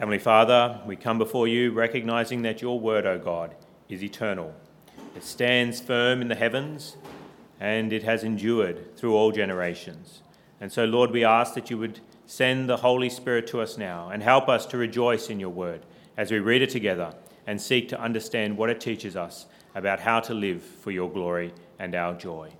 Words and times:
Heavenly 0.00 0.18
Father, 0.18 0.80
we 0.86 0.96
come 0.96 1.18
before 1.18 1.46
you 1.46 1.72
recognizing 1.72 2.40
that 2.40 2.62
your 2.62 2.80
word, 2.80 3.04
O 3.04 3.18
God, 3.18 3.54
is 3.90 4.02
eternal. 4.02 4.54
It 5.14 5.22
stands 5.22 5.78
firm 5.78 6.22
in 6.22 6.28
the 6.28 6.34
heavens 6.34 6.96
and 7.60 7.92
it 7.92 8.02
has 8.04 8.24
endured 8.24 8.96
through 8.96 9.14
all 9.14 9.30
generations. 9.30 10.22
And 10.58 10.72
so, 10.72 10.86
Lord, 10.86 11.10
we 11.10 11.22
ask 11.22 11.52
that 11.52 11.68
you 11.68 11.76
would 11.76 12.00
send 12.24 12.66
the 12.66 12.78
Holy 12.78 13.10
Spirit 13.10 13.46
to 13.48 13.60
us 13.60 13.76
now 13.76 14.08
and 14.08 14.22
help 14.22 14.48
us 14.48 14.64
to 14.68 14.78
rejoice 14.78 15.28
in 15.28 15.38
your 15.38 15.50
word 15.50 15.84
as 16.16 16.30
we 16.30 16.38
read 16.38 16.62
it 16.62 16.70
together 16.70 17.12
and 17.46 17.60
seek 17.60 17.86
to 17.90 18.00
understand 18.00 18.56
what 18.56 18.70
it 18.70 18.80
teaches 18.80 19.16
us 19.16 19.44
about 19.74 20.00
how 20.00 20.18
to 20.20 20.32
live 20.32 20.62
for 20.62 20.92
your 20.92 21.10
glory 21.10 21.52
and 21.78 21.94
our 21.94 22.14
joy. 22.14 22.50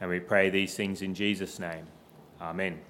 And 0.00 0.08
we 0.08 0.18
pray 0.18 0.48
these 0.48 0.74
things 0.74 1.02
in 1.02 1.14
Jesus' 1.14 1.58
name. 1.58 1.88
Amen. 2.40 2.80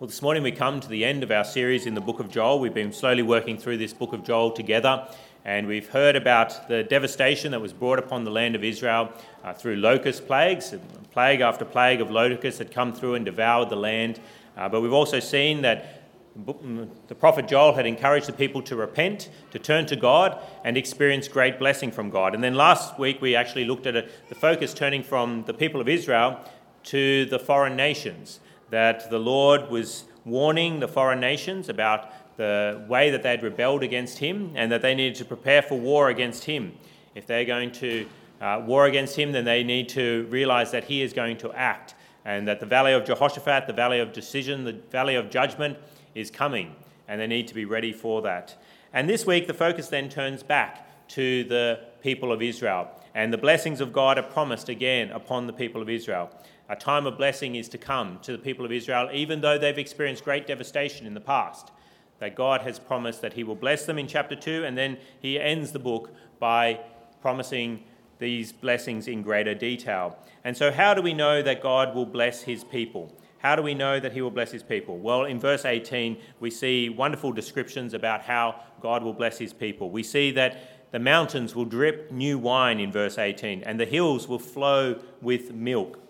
Well, 0.00 0.06
this 0.06 0.22
morning 0.22 0.44
we 0.44 0.52
come 0.52 0.78
to 0.78 0.88
the 0.88 1.04
end 1.04 1.24
of 1.24 1.32
our 1.32 1.42
series 1.42 1.84
in 1.84 1.94
the 1.94 2.00
book 2.00 2.20
of 2.20 2.30
Joel. 2.30 2.60
We've 2.60 2.72
been 2.72 2.92
slowly 2.92 3.22
working 3.22 3.58
through 3.58 3.78
this 3.78 3.92
book 3.92 4.12
of 4.12 4.22
Joel 4.22 4.52
together, 4.52 5.08
and 5.44 5.66
we've 5.66 5.88
heard 5.88 6.14
about 6.14 6.68
the 6.68 6.84
devastation 6.84 7.50
that 7.50 7.60
was 7.60 7.72
brought 7.72 7.98
upon 7.98 8.22
the 8.22 8.30
land 8.30 8.54
of 8.54 8.62
Israel 8.62 9.12
uh, 9.42 9.54
through 9.54 9.74
locust 9.74 10.28
plagues. 10.28 10.72
Plague 11.10 11.40
after 11.40 11.64
plague 11.64 12.00
of 12.00 12.12
locusts 12.12 12.60
had 12.60 12.70
come 12.70 12.92
through 12.92 13.16
and 13.16 13.24
devoured 13.24 13.70
the 13.70 13.76
land. 13.76 14.20
Uh, 14.56 14.68
but 14.68 14.82
we've 14.82 14.92
also 14.92 15.18
seen 15.18 15.62
that 15.62 16.04
the 16.36 17.16
prophet 17.16 17.48
Joel 17.48 17.72
had 17.72 17.84
encouraged 17.84 18.28
the 18.28 18.32
people 18.32 18.62
to 18.62 18.76
repent, 18.76 19.30
to 19.50 19.58
turn 19.58 19.84
to 19.86 19.96
God, 19.96 20.38
and 20.62 20.76
experience 20.76 21.26
great 21.26 21.58
blessing 21.58 21.90
from 21.90 22.08
God. 22.08 22.36
And 22.36 22.44
then 22.44 22.54
last 22.54 23.00
week 23.00 23.20
we 23.20 23.34
actually 23.34 23.64
looked 23.64 23.88
at 23.88 23.96
a, 23.96 24.08
the 24.28 24.36
focus 24.36 24.72
turning 24.72 25.02
from 25.02 25.42
the 25.46 25.54
people 25.54 25.80
of 25.80 25.88
Israel 25.88 26.38
to 26.84 27.24
the 27.24 27.40
foreign 27.40 27.74
nations 27.74 28.38
that 28.70 29.10
the 29.10 29.18
Lord 29.18 29.70
was 29.70 30.04
warning 30.24 30.80
the 30.80 30.88
foreign 30.88 31.20
nations 31.20 31.68
about 31.68 32.36
the 32.36 32.84
way 32.88 33.10
that 33.10 33.22
they'd 33.22 33.42
rebelled 33.42 33.82
against 33.82 34.18
him 34.18 34.52
and 34.54 34.70
that 34.70 34.82
they 34.82 34.94
needed 34.94 35.16
to 35.16 35.24
prepare 35.24 35.62
for 35.62 35.78
war 35.78 36.08
against 36.08 36.44
him. 36.44 36.72
If 37.14 37.26
they're 37.26 37.44
going 37.44 37.72
to 37.72 38.06
uh, 38.40 38.62
war 38.64 38.86
against 38.86 39.16
him, 39.16 39.32
then 39.32 39.44
they 39.44 39.64
need 39.64 39.88
to 39.90 40.26
realize 40.30 40.70
that 40.70 40.84
he 40.84 41.02
is 41.02 41.12
going 41.12 41.38
to 41.38 41.52
act 41.52 41.94
and 42.24 42.46
that 42.46 42.60
the 42.60 42.66
valley 42.66 42.92
of 42.92 43.04
Jehoshaphat, 43.04 43.66
the 43.66 43.72
valley 43.72 44.00
of 44.00 44.12
decision, 44.12 44.64
the 44.64 44.74
valley 44.90 45.14
of 45.14 45.30
judgment 45.30 45.78
is 46.14 46.30
coming 46.30 46.76
and 47.08 47.20
they 47.20 47.26
need 47.26 47.48
to 47.48 47.54
be 47.54 47.64
ready 47.64 47.92
for 47.92 48.22
that. 48.22 48.54
And 48.92 49.08
this 49.08 49.26
week, 49.26 49.46
the 49.46 49.54
focus 49.54 49.88
then 49.88 50.08
turns 50.08 50.42
back 50.42 51.08
to 51.08 51.44
the 51.44 51.80
people 52.02 52.30
of 52.32 52.42
Israel. 52.42 52.88
And 53.14 53.32
the 53.32 53.38
blessings 53.38 53.80
of 53.80 53.92
God 53.92 54.18
are 54.18 54.22
promised 54.22 54.68
again 54.68 55.10
upon 55.10 55.46
the 55.46 55.52
people 55.52 55.82
of 55.82 55.88
Israel. 55.88 56.30
A 56.70 56.76
time 56.76 57.06
of 57.06 57.16
blessing 57.16 57.54
is 57.54 57.68
to 57.70 57.78
come 57.78 58.18
to 58.20 58.32
the 58.32 58.38
people 58.38 58.66
of 58.66 58.72
Israel, 58.72 59.08
even 59.12 59.40
though 59.40 59.56
they've 59.56 59.78
experienced 59.78 60.22
great 60.22 60.46
devastation 60.46 61.06
in 61.06 61.14
the 61.14 61.20
past. 61.20 61.70
That 62.18 62.34
God 62.34 62.60
has 62.62 62.78
promised 62.78 63.22
that 63.22 63.32
He 63.32 63.44
will 63.44 63.54
bless 63.54 63.86
them 63.86 63.98
in 63.98 64.06
chapter 64.06 64.36
2, 64.36 64.64
and 64.64 64.76
then 64.76 64.98
He 65.20 65.40
ends 65.40 65.72
the 65.72 65.78
book 65.78 66.10
by 66.38 66.80
promising 67.22 67.84
these 68.18 68.52
blessings 68.52 69.08
in 69.08 69.22
greater 69.22 69.54
detail. 69.54 70.18
And 70.44 70.56
so, 70.56 70.70
how 70.70 70.92
do 70.92 71.00
we 71.00 71.14
know 71.14 71.40
that 71.40 71.62
God 71.62 71.94
will 71.94 72.04
bless 72.04 72.42
His 72.42 72.64
people? 72.64 73.14
How 73.38 73.56
do 73.56 73.62
we 73.62 73.72
know 73.72 73.98
that 74.00 74.12
He 74.12 74.20
will 74.20 74.30
bless 74.30 74.50
His 74.50 74.62
people? 74.62 74.98
Well, 74.98 75.24
in 75.24 75.40
verse 75.40 75.64
18, 75.64 76.18
we 76.40 76.50
see 76.50 76.90
wonderful 76.90 77.32
descriptions 77.32 77.94
about 77.94 78.22
how 78.22 78.60
God 78.82 79.02
will 79.02 79.14
bless 79.14 79.38
His 79.38 79.54
people. 79.54 79.90
We 79.90 80.02
see 80.02 80.32
that 80.32 80.90
the 80.90 80.98
mountains 80.98 81.54
will 81.54 81.64
drip 81.64 82.10
new 82.10 82.38
wine 82.38 82.80
in 82.80 82.92
verse 82.92 83.16
18, 83.16 83.62
and 83.62 83.80
the 83.80 83.86
hills 83.86 84.28
will 84.28 84.38
flow 84.38 85.00
with 85.22 85.52
milk 85.52 86.00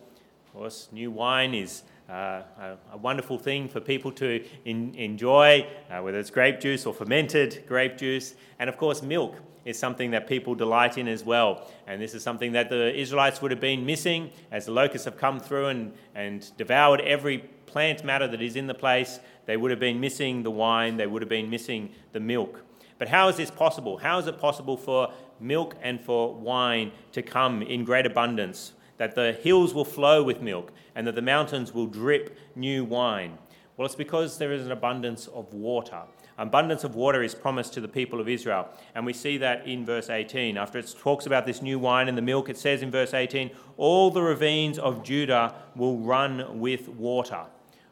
course, 0.58 0.88
new 0.90 1.08
wine 1.08 1.54
is 1.54 1.84
uh, 2.10 2.42
a, 2.58 2.76
a, 2.92 2.96
wonderful 2.96 3.38
thing 3.38 3.68
for 3.68 3.78
people 3.78 4.10
to 4.10 4.44
in, 4.64 4.92
enjoy, 4.96 5.64
uh, 5.88 6.00
whether 6.00 6.18
it's 6.18 6.30
grape 6.30 6.58
juice 6.58 6.84
or 6.84 6.92
fermented 6.92 7.62
grape 7.68 7.96
juice. 7.96 8.34
And 8.58 8.68
of 8.68 8.76
course, 8.76 9.00
milk 9.00 9.36
is 9.64 9.78
something 9.78 10.10
that 10.10 10.26
people 10.26 10.56
delight 10.56 10.98
in 10.98 11.06
as 11.06 11.22
well. 11.22 11.70
And 11.86 12.02
this 12.02 12.12
is 12.12 12.24
something 12.24 12.50
that 12.52 12.70
the 12.70 12.92
Israelites 12.92 13.40
would 13.40 13.52
have 13.52 13.60
been 13.60 13.86
missing 13.86 14.32
as 14.50 14.66
the 14.66 14.72
locusts 14.72 15.04
have 15.04 15.16
come 15.16 15.38
through 15.38 15.66
and, 15.66 15.92
and 16.16 16.50
devoured 16.56 17.02
every 17.02 17.38
plant 17.66 18.02
matter 18.02 18.26
that 18.26 18.42
is 18.42 18.56
in 18.56 18.66
the 18.66 18.74
place. 18.74 19.20
They 19.46 19.56
would 19.56 19.70
have 19.70 19.78
been 19.78 20.00
missing 20.00 20.42
the 20.42 20.50
wine, 20.50 20.96
they 20.96 21.06
would 21.06 21.22
have 21.22 21.28
been 21.28 21.50
missing 21.50 21.90
the 22.12 22.20
milk. 22.20 22.62
But 22.98 23.06
how 23.06 23.28
is 23.28 23.36
this 23.36 23.52
possible? 23.52 23.98
How 23.98 24.18
is 24.18 24.26
it 24.26 24.40
possible 24.40 24.76
for 24.76 25.12
milk 25.38 25.76
and 25.82 26.00
for 26.00 26.34
wine 26.34 26.90
to 27.12 27.22
come 27.22 27.62
in 27.62 27.84
great 27.84 28.06
abundance 28.06 28.72
that 28.98 29.14
the 29.14 29.32
hills 29.32 29.74
will 29.74 29.84
flow 29.84 30.22
with 30.22 30.42
milk, 30.42 30.72
and 30.94 31.06
that 31.06 31.14
the 31.14 31.22
mountains 31.22 31.72
will 31.72 31.86
drip 31.86 32.36
new 32.54 32.84
wine? 32.84 33.38
Well, 33.76 33.86
it's 33.86 33.94
because 33.94 34.38
there 34.38 34.52
is 34.52 34.66
an 34.66 34.72
abundance 34.72 35.28
of 35.28 35.54
water. 35.54 36.02
Abundance 36.36 36.84
of 36.84 36.94
water 36.94 37.22
is 37.22 37.34
promised 37.34 37.74
to 37.74 37.80
the 37.80 37.88
people 37.88 38.20
of 38.20 38.28
Israel. 38.28 38.68
And 38.94 39.06
we 39.06 39.12
see 39.12 39.38
that 39.38 39.66
in 39.66 39.84
verse 39.84 40.10
18. 40.10 40.56
After 40.56 40.78
it 40.78 40.94
talks 41.00 41.26
about 41.26 41.46
this 41.46 41.62
new 41.62 41.78
wine 41.78 42.08
and 42.08 42.18
the 42.18 42.22
milk, 42.22 42.48
it 42.48 42.56
says 42.56 42.82
in 42.82 42.90
verse 42.90 43.14
18, 43.14 43.50
All 43.76 44.10
the 44.10 44.22
ravines 44.22 44.78
of 44.78 45.02
Judah 45.02 45.54
will 45.74 45.98
run 45.98 46.60
with 46.60 46.88
water. 46.88 47.46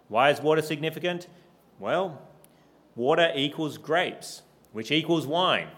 Why 0.09 0.31
is 0.31 0.41
water 0.41 0.63
significant? 0.63 1.27
Well, 1.79 2.21
water 2.95 3.33
equals 3.35 3.79
grapes, 3.79 4.43
which 4.73 4.91
equals 4.91 5.27
wine. 5.27 5.69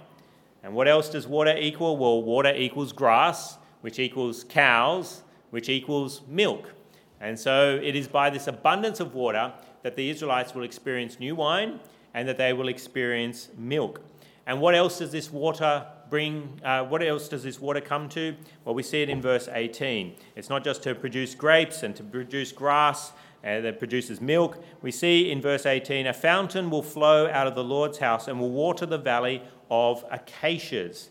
And 0.63 0.75
what 0.75 0.89
else 0.89 1.09
does 1.09 1.27
water 1.27 1.57
equal? 1.57 1.97
Well, 1.97 2.23
water 2.23 2.55
equals 2.55 2.93
grass, 2.93 3.59
which 3.81 3.99
equals 3.99 4.45
cows, 4.45 5.23
which 5.51 5.69
equals 5.69 6.23
milk. 6.29 6.73
And 7.21 7.39
so 7.39 7.81
it 7.83 7.97
is 7.97 8.07
by 8.07 8.31
this 8.31 8.47
abundance 8.47 9.01
of 9.01 9.15
water 9.15 9.53
that 9.83 9.97
the 9.97 10.11
Israelites 10.11 10.55
will 10.55 10.63
experience 10.63 11.19
new 11.19 11.35
wine 11.35 11.81
and 12.15 12.29
that 12.29 12.39
they 12.39 12.53
will 12.53 12.69
experience 12.69 13.49
milk. 13.57 14.01
And 14.47 14.61
what 14.61 14.75
else 14.75 14.99
does 14.99 15.13
this 15.13 15.31
water 15.31 15.87
bring? 16.09 16.61
Uh, 16.65 16.85
what 16.85 17.03
else 17.03 17.29
does 17.29 17.43
this 17.43 17.61
water 17.61 17.81
come 17.81 18.09
to? 18.11 18.35
Well, 18.65 18.75
we 18.75 18.83
see 18.83 19.03
it 19.03 19.11
in 19.11 19.21
verse 19.21 19.49
18. 19.53 20.15
It's 20.37 20.49
not 20.49 20.65
just 20.65 20.83
to 20.85 20.95
produce 20.95 21.35
grapes 21.35 21.83
and 21.83 21.95
to 21.97 22.03
produce 22.03 22.51
grass 22.53 23.13
and 23.43 23.65
that 23.65 23.79
produces 23.79 24.21
milk. 24.21 24.63
We 24.83 24.91
see 24.91 25.31
in 25.31 25.41
verse 25.41 25.67
18 25.67 26.07
a 26.07 26.13
fountain 26.13 26.71
will 26.71 26.83
flow 26.83 27.29
out 27.29 27.47
of 27.47 27.55
the 27.55 27.65
Lord's 27.65 27.99
house 27.99 28.27
and 28.29 28.41
will 28.41 28.51
water 28.51 28.87
the 28.87 28.99
valley 28.99 29.43
of 29.71 30.05
acacias. 30.11 31.11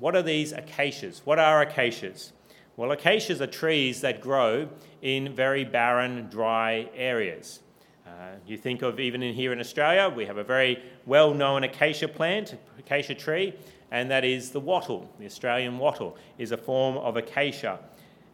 What 0.00 0.16
are 0.16 0.22
these 0.22 0.52
acacias? 0.52 1.20
What 1.26 1.38
are 1.38 1.60
acacias? 1.60 2.32
Well, 2.76 2.90
acacias 2.90 3.42
are 3.42 3.46
trees 3.46 4.00
that 4.00 4.22
grow 4.22 4.70
in 5.02 5.34
very 5.34 5.62
barren, 5.62 6.28
dry 6.30 6.88
areas. 6.94 7.60
Uh, 8.06 8.10
you 8.46 8.56
think 8.56 8.80
of 8.80 8.98
even 8.98 9.22
in 9.22 9.34
here 9.34 9.52
in 9.52 9.60
Australia, 9.60 10.08
we 10.08 10.24
have 10.24 10.38
a 10.38 10.44
very 10.44 10.82
well 11.04 11.34
known 11.34 11.64
acacia 11.64 12.08
plant, 12.08 12.56
acacia 12.78 13.14
tree, 13.14 13.54
and 13.90 14.10
that 14.10 14.24
is 14.24 14.50
the 14.52 14.60
wattle. 14.60 15.10
The 15.18 15.26
Australian 15.26 15.78
wattle 15.78 16.16
is 16.38 16.50
a 16.50 16.56
form 16.56 16.96
of 16.96 17.18
acacia. 17.18 17.78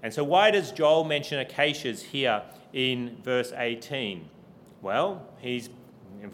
And 0.05 0.15
so, 0.15 0.23
why 0.23 0.53
does 0.53 0.71
Joel 0.71 1.03
mention 1.03 1.41
acacias 1.41 2.01
here 2.01 2.43
in 2.73 3.17
verse 3.25 3.53
18? 3.57 4.29
Well, 4.83 5.27
he's, 5.39 5.69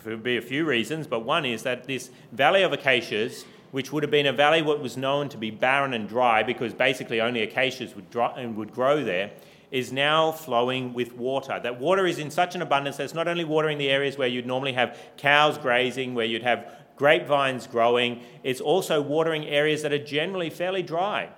there 0.04 0.18
be 0.18 0.36
a 0.36 0.42
few 0.42 0.66
reasons, 0.66 1.06
but 1.06 1.20
one 1.20 1.46
is 1.46 1.62
that 1.62 1.84
this 1.84 2.10
valley 2.32 2.62
of 2.62 2.74
acacias 2.74 3.46
which 3.72 3.90
would 3.90 4.02
have 4.02 4.10
been 4.10 4.26
a 4.26 4.32
valley 4.32 4.62
what 4.62 4.80
was 4.80 4.96
known 4.96 5.28
to 5.30 5.36
be 5.36 5.50
barren 5.50 5.94
and 5.94 6.08
dry 6.08 6.42
because 6.42 6.72
basically 6.72 7.20
only 7.20 7.42
acacias 7.42 7.96
would, 7.96 8.08
dry, 8.10 8.46
would 8.46 8.72
grow 8.72 9.02
there, 9.02 9.32
is 9.70 9.90
now 9.90 10.30
flowing 10.30 10.92
with 10.92 11.14
water. 11.14 11.58
That 11.60 11.80
water 11.80 12.06
is 12.06 12.18
in 12.18 12.30
such 12.30 12.54
an 12.54 12.60
abundance 12.60 12.98
that 12.98 13.04
it's 13.04 13.14
not 13.14 13.26
only 13.26 13.44
watering 13.44 13.78
the 13.78 13.88
areas 13.88 14.18
where 14.18 14.28
you'd 14.28 14.46
normally 14.46 14.74
have 14.74 14.98
cows 15.16 15.56
grazing, 15.56 16.14
where 16.14 16.26
you'd 16.26 16.42
have 16.42 16.70
grapevines 16.96 17.66
growing, 17.66 18.20
it's 18.44 18.60
also 18.60 19.00
watering 19.00 19.46
areas 19.46 19.80
that 19.82 19.92
are 19.92 20.04
generally 20.04 20.50
fairly 20.50 20.82
dry. 20.82 21.30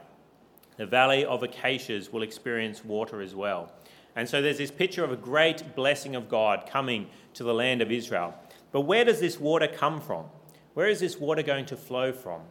The 0.76 0.86
valley 0.86 1.24
of 1.24 1.44
acacias 1.44 2.12
will 2.12 2.22
experience 2.22 2.84
water 2.84 3.22
as 3.22 3.36
well. 3.36 3.72
And 4.16 4.28
so 4.28 4.42
there's 4.42 4.58
this 4.58 4.72
picture 4.72 5.04
of 5.04 5.12
a 5.12 5.16
great 5.16 5.76
blessing 5.76 6.16
of 6.16 6.28
God 6.28 6.68
coming 6.68 7.06
to 7.34 7.44
the 7.44 7.54
land 7.54 7.80
of 7.80 7.92
Israel. 7.92 8.34
But 8.72 8.82
where 8.82 9.04
does 9.04 9.20
this 9.20 9.38
water 9.38 9.68
come 9.68 10.00
from? 10.00 10.26
Where 10.74 10.88
is 10.88 11.00
this 11.00 11.18
water 11.18 11.42
going 11.42 11.66
to 11.66 11.76
flow 11.76 12.12
from? 12.12 12.42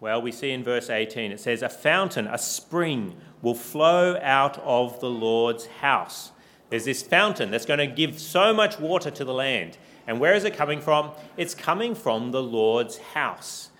Well, 0.00 0.20
we 0.20 0.32
see 0.32 0.50
in 0.50 0.62
verse 0.62 0.90
18 0.90 1.32
it 1.32 1.40
says, 1.40 1.62
A 1.62 1.68
fountain, 1.68 2.26
a 2.26 2.38
spring, 2.38 3.16
will 3.40 3.54
flow 3.54 4.18
out 4.20 4.58
of 4.58 5.00
the 5.00 5.10
Lord's 5.10 5.66
house. 5.66 6.32
There's 6.70 6.84
this 6.84 7.02
fountain 7.02 7.50
that's 7.50 7.66
going 7.66 7.78
to 7.78 7.86
give 7.86 8.18
so 8.18 8.52
much 8.52 8.78
water 8.78 9.10
to 9.10 9.24
the 9.24 9.32
land. 9.32 9.78
And 10.06 10.20
where 10.20 10.34
is 10.34 10.44
it 10.44 10.54
coming 10.54 10.80
from? 10.80 11.12
It's 11.36 11.54
coming 11.54 11.94
from 11.94 12.32
the 12.32 12.42
Lord's 12.42 12.98
house. 12.98 13.70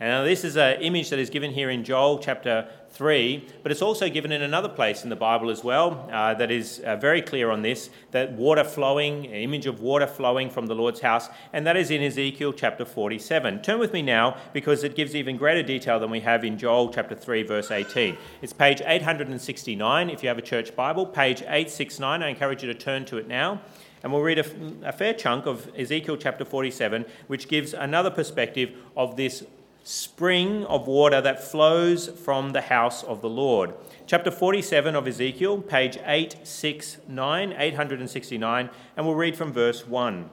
And 0.00 0.26
this 0.26 0.44
is 0.44 0.56
an 0.56 0.80
image 0.80 1.10
that 1.10 1.18
is 1.18 1.30
given 1.30 1.52
here 1.52 1.70
in 1.70 1.84
Joel 1.84 2.18
chapter 2.18 2.68
3, 2.90 3.46
but 3.62 3.70
it's 3.70 3.82
also 3.82 4.08
given 4.08 4.32
in 4.32 4.42
another 4.42 4.68
place 4.68 5.04
in 5.04 5.10
the 5.10 5.16
Bible 5.16 5.50
as 5.50 5.62
well 5.62 6.08
uh, 6.12 6.34
that 6.34 6.50
is 6.50 6.80
uh, 6.80 6.96
very 6.96 7.22
clear 7.22 7.50
on 7.50 7.62
this 7.62 7.90
that 8.10 8.32
water 8.32 8.64
flowing, 8.64 9.26
image 9.26 9.66
of 9.66 9.80
water 9.80 10.06
flowing 10.06 10.50
from 10.50 10.66
the 10.66 10.74
Lord's 10.74 11.00
house, 11.00 11.28
and 11.52 11.66
that 11.66 11.76
is 11.76 11.90
in 11.90 12.02
Ezekiel 12.02 12.52
chapter 12.52 12.84
47. 12.84 13.62
Turn 13.62 13.78
with 13.78 13.92
me 13.92 14.02
now 14.02 14.36
because 14.52 14.84
it 14.84 14.94
gives 14.94 15.14
even 15.14 15.36
greater 15.36 15.62
detail 15.62 16.00
than 16.00 16.10
we 16.10 16.20
have 16.20 16.44
in 16.44 16.58
Joel 16.58 16.92
chapter 16.92 17.14
3, 17.14 17.42
verse 17.42 17.70
18. 17.70 18.16
It's 18.42 18.52
page 18.52 18.80
869 18.84 20.10
if 20.10 20.22
you 20.22 20.28
have 20.28 20.38
a 20.38 20.42
church 20.42 20.74
Bible, 20.74 21.06
page 21.06 21.42
869. 21.42 22.22
I 22.22 22.28
encourage 22.28 22.62
you 22.62 22.72
to 22.72 22.78
turn 22.78 23.04
to 23.06 23.18
it 23.18 23.28
now. 23.28 23.60
And 24.02 24.12
we'll 24.12 24.22
read 24.22 24.38
a, 24.38 24.88
a 24.88 24.92
fair 24.92 25.12
chunk 25.12 25.46
of 25.46 25.70
Ezekiel 25.76 26.16
chapter 26.16 26.44
47, 26.44 27.04
which 27.26 27.48
gives 27.48 27.74
another 27.74 28.10
perspective 28.10 28.76
of 28.96 29.16
this 29.16 29.44
spring 29.88 30.66
of 30.66 30.86
water 30.86 31.18
that 31.18 31.42
flows 31.42 32.08
from 32.08 32.50
the 32.50 32.60
house 32.60 33.02
of 33.02 33.22
the 33.22 33.28
Lord. 33.28 33.72
Chapter 34.06 34.30
47 34.30 34.94
of 34.94 35.08
Ezekiel, 35.08 35.62
page 35.62 35.96
869, 36.04 37.54
869, 37.56 38.68
and 38.94 39.06
we'll 39.06 39.14
read 39.14 39.34
from 39.34 39.50
verse 39.50 39.86
1. 39.86 40.28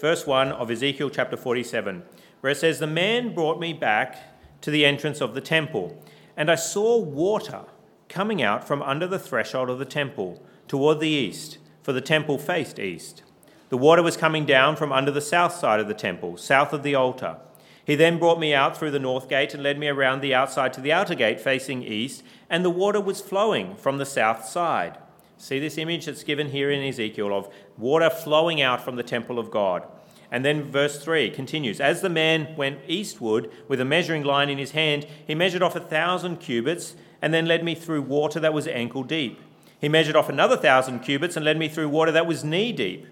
Verse 0.00 0.24
1 0.24 0.52
of 0.52 0.70
Ezekiel 0.70 1.10
chapter 1.10 1.36
47, 1.36 2.04
where 2.42 2.52
it 2.52 2.58
says, 2.58 2.78
The 2.78 2.86
man 2.86 3.34
brought 3.34 3.58
me 3.58 3.72
back 3.72 4.60
to 4.60 4.70
the 4.70 4.86
entrance 4.86 5.20
of 5.20 5.34
the 5.34 5.40
temple, 5.40 6.00
and 6.36 6.48
I 6.48 6.54
saw 6.54 6.96
water 6.96 7.62
coming 8.08 8.40
out 8.40 8.68
from 8.68 8.82
under 8.82 9.08
the 9.08 9.18
threshold 9.18 9.68
of 9.68 9.80
the 9.80 9.84
temple 9.84 10.40
toward 10.68 11.00
the 11.00 11.08
east, 11.08 11.58
for 11.82 11.92
the 11.92 12.00
temple 12.00 12.38
faced 12.38 12.78
east. 12.78 13.24
The 13.68 13.76
water 13.76 14.02
was 14.02 14.16
coming 14.16 14.46
down 14.46 14.76
from 14.76 14.92
under 14.92 15.10
the 15.10 15.20
south 15.20 15.54
side 15.54 15.80
of 15.80 15.88
the 15.88 15.94
temple, 15.94 16.36
south 16.36 16.72
of 16.72 16.82
the 16.82 16.94
altar. 16.94 17.36
He 17.84 17.94
then 17.94 18.18
brought 18.18 18.38
me 18.38 18.54
out 18.54 18.76
through 18.76 18.90
the 18.90 18.98
north 18.98 19.28
gate 19.28 19.54
and 19.54 19.62
led 19.62 19.78
me 19.78 19.88
around 19.88 20.20
the 20.20 20.34
outside 20.34 20.72
to 20.74 20.80
the 20.80 20.92
outer 20.92 21.14
gate 21.14 21.40
facing 21.40 21.82
east, 21.82 22.22
and 22.50 22.64
the 22.64 22.70
water 22.70 23.00
was 23.00 23.20
flowing 23.20 23.76
from 23.76 23.98
the 23.98 24.06
south 24.06 24.44
side. 24.44 24.98
See 25.38 25.58
this 25.58 25.78
image 25.78 26.06
that's 26.06 26.24
given 26.24 26.50
here 26.50 26.70
in 26.70 26.82
Ezekiel 26.82 27.32
of 27.32 27.48
water 27.76 28.10
flowing 28.10 28.60
out 28.60 28.82
from 28.82 28.96
the 28.96 29.02
temple 29.02 29.38
of 29.38 29.50
God. 29.50 29.84
And 30.30 30.44
then 30.44 30.70
verse 30.70 31.02
3 31.02 31.30
continues 31.30 31.80
As 31.80 32.02
the 32.02 32.08
man 32.08 32.54
went 32.56 32.80
eastward 32.86 33.50
with 33.68 33.80
a 33.80 33.84
measuring 33.84 34.24
line 34.24 34.50
in 34.50 34.58
his 34.58 34.72
hand, 34.72 35.06
he 35.26 35.34
measured 35.34 35.62
off 35.62 35.76
a 35.76 35.80
thousand 35.80 36.38
cubits 36.38 36.94
and 37.22 37.32
then 37.32 37.46
led 37.46 37.64
me 37.64 37.74
through 37.74 38.02
water 38.02 38.40
that 38.40 38.52
was 38.52 38.66
ankle 38.66 39.02
deep. 39.02 39.40
He 39.80 39.88
measured 39.88 40.16
off 40.16 40.28
another 40.28 40.56
thousand 40.56 41.00
cubits 41.00 41.36
and 41.36 41.44
led 41.44 41.56
me 41.56 41.68
through 41.68 41.88
water 41.88 42.12
that 42.12 42.26
was 42.26 42.44
knee 42.44 42.72
deep. 42.72 43.06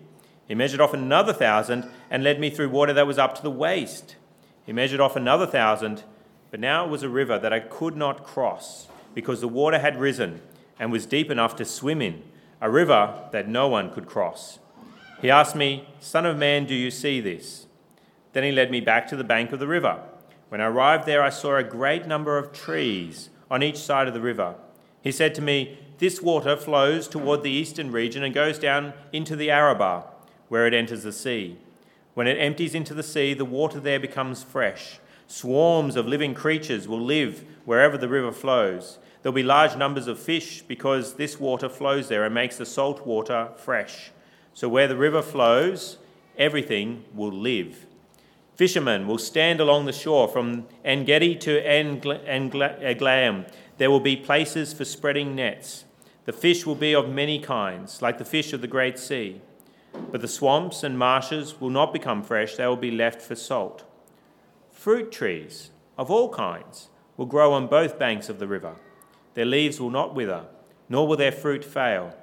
He 0.46 0.54
measured 0.54 0.80
off 0.80 0.94
another 0.94 1.32
thousand 1.32 1.88
and 2.10 2.22
led 2.22 2.38
me 2.38 2.50
through 2.50 2.70
water 2.70 2.92
that 2.92 3.06
was 3.06 3.18
up 3.18 3.34
to 3.36 3.42
the 3.42 3.50
waist. 3.50 4.16
He 4.64 4.72
measured 4.72 5.00
off 5.00 5.16
another 5.16 5.46
thousand, 5.46 6.04
but 6.50 6.60
now 6.60 6.84
it 6.84 6.90
was 6.90 7.02
a 7.02 7.08
river 7.08 7.38
that 7.38 7.52
I 7.52 7.60
could 7.60 7.96
not 7.96 8.24
cross 8.24 8.88
because 9.14 9.40
the 9.40 9.48
water 9.48 9.78
had 9.78 9.98
risen 9.98 10.40
and 10.78 10.92
was 10.92 11.06
deep 11.06 11.30
enough 11.30 11.56
to 11.56 11.64
swim 11.64 12.00
in, 12.00 12.22
a 12.60 12.70
river 12.70 13.28
that 13.32 13.48
no 13.48 13.66
one 13.66 13.90
could 13.90 14.06
cross. 14.06 14.58
He 15.20 15.30
asked 15.30 15.56
me, 15.56 15.88
Son 15.98 16.26
of 16.26 16.36
man, 16.36 16.66
do 16.66 16.74
you 16.74 16.90
see 16.90 17.20
this? 17.20 17.66
Then 18.32 18.44
he 18.44 18.52
led 18.52 18.70
me 18.70 18.80
back 18.80 19.06
to 19.08 19.16
the 19.16 19.24
bank 19.24 19.52
of 19.52 19.58
the 19.58 19.66
river. 19.66 20.02
When 20.48 20.60
I 20.60 20.66
arrived 20.66 21.06
there, 21.06 21.22
I 21.22 21.30
saw 21.30 21.56
a 21.56 21.64
great 21.64 22.06
number 22.06 22.38
of 22.38 22.52
trees 22.52 23.30
on 23.50 23.62
each 23.62 23.78
side 23.78 24.06
of 24.06 24.14
the 24.14 24.20
river. 24.20 24.54
He 25.00 25.10
said 25.10 25.34
to 25.36 25.42
me, 25.42 25.78
This 25.98 26.20
water 26.20 26.56
flows 26.56 27.08
toward 27.08 27.42
the 27.42 27.50
eastern 27.50 27.90
region 27.90 28.22
and 28.22 28.34
goes 28.34 28.58
down 28.58 28.92
into 29.12 29.34
the 29.34 29.50
Arabah 29.50 30.04
where 30.48 30.66
it 30.66 30.74
enters 30.74 31.02
the 31.02 31.12
sea. 31.12 31.58
When 32.14 32.26
it 32.26 32.38
empties 32.38 32.74
into 32.74 32.94
the 32.94 33.02
sea, 33.02 33.34
the 33.34 33.44
water 33.44 33.78
there 33.80 34.00
becomes 34.00 34.42
fresh. 34.42 35.00
Swarms 35.26 35.96
of 35.96 36.06
living 36.06 36.34
creatures 36.34 36.86
will 36.86 37.00
live 37.00 37.44
wherever 37.64 37.98
the 37.98 38.08
river 38.08 38.32
flows. 38.32 38.98
There'll 39.22 39.34
be 39.34 39.42
large 39.42 39.76
numbers 39.76 40.06
of 40.06 40.18
fish 40.18 40.62
because 40.62 41.14
this 41.14 41.40
water 41.40 41.68
flows 41.68 42.08
there 42.08 42.24
and 42.24 42.32
makes 42.32 42.56
the 42.58 42.64
salt 42.64 43.04
water 43.06 43.50
fresh. 43.56 44.12
So 44.54 44.68
where 44.68 44.86
the 44.86 44.96
river 44.96 45.20
flows, 45.20 45.98
everything 46.38 47.04
will 47.12 47.32
live. 47.32 47.86
Fishermen 48.54 49.06
will 49.06 49.18
stand 49.18 49.60
along 49.60 49.84
the 49.84 49.92
shore 49.92 50.28
from 50.28 50.66
Engedi 50.84 51.34
to 51.34 51.60
Eglaim. 51.60 53.50
There 53.76 53.90
will 53.90 54.00
be 54.00 54.16
places 54.16 54.72
for 54.72 54.84
spreading 54.86 55.34
nets. 55.34 55.84
The 56.24 56.32
fish 56.32 56.64
will 56.64 56.76
be 56.76 56.94
of 56.94 57.10
many 57.10 57.38
kinds, 57.38 58.00
like 58.00 58.16
the 58.16 58.24
fish 58.24 58.54
of 58.54 58.60
the 58.62 58.66
great 58.66 58.98
sea. 58.98 59.42
But 60.10 60.20
the 60.20 60.28
swamps 60.28 60.82
and 60.82 60.98
marshes 60.98 61.60
will 61.60 61.70
not 61.70 61.92
become 61.92 62.22
fresh, 62.22 62.56
they 62.56 62.66
will 62.66 62.76
be 62.76 62.90
left 62.90 63.20
for 63.20 63.34
salt. 63.34 63.84
Fruit 64.70 65.10
trees 65.10 65.70
of 65.98 66.10
all 66.10 66.28
kinds 66.28 66.88
will 67.16 67.26
grow 67.26 67.52
on 67.52 67.66
both 67.66 67.98
banks 67.98 68.28
of 68.28 68.38
the 68.38 68.46
river. 68.46 68.76
Their 69.34 69.46
leaves 69.46 69.80
will 69.80 69.90
not 69.90 70.14
wither, 70.14 70.44
nor 70.88 71.06
will 71.06 71.16
their 71.16 71.32
fruit 71.32 71.64
fail. 71.64 72.14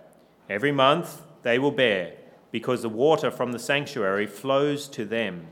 Every 0.49 0.71
month 0.71 1.21
they 1.41 1.59
will 1.59 1.71
bear, 1.71 2.13
because 2.51 2.81
the 2.81 2.89
water 2.89 3.31
from 3.31 3.51
the 3.51 3.59
sanctuary 3.59 4.27
flows 4.27 4.87
to 4.89 5.05
them. 5.05 5.47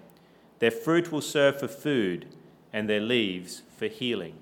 Their 0.59 0.71
fruit 0.71 1.11
will 1.11 1.21
serve 1.21 1.59
for 1.59 1.67
food, 1.67 2.27
and 2.71 2.87
their 2.87 2.99
leaves 2.99 3.63
for 3.75 3.87
healing. 3.87 4.35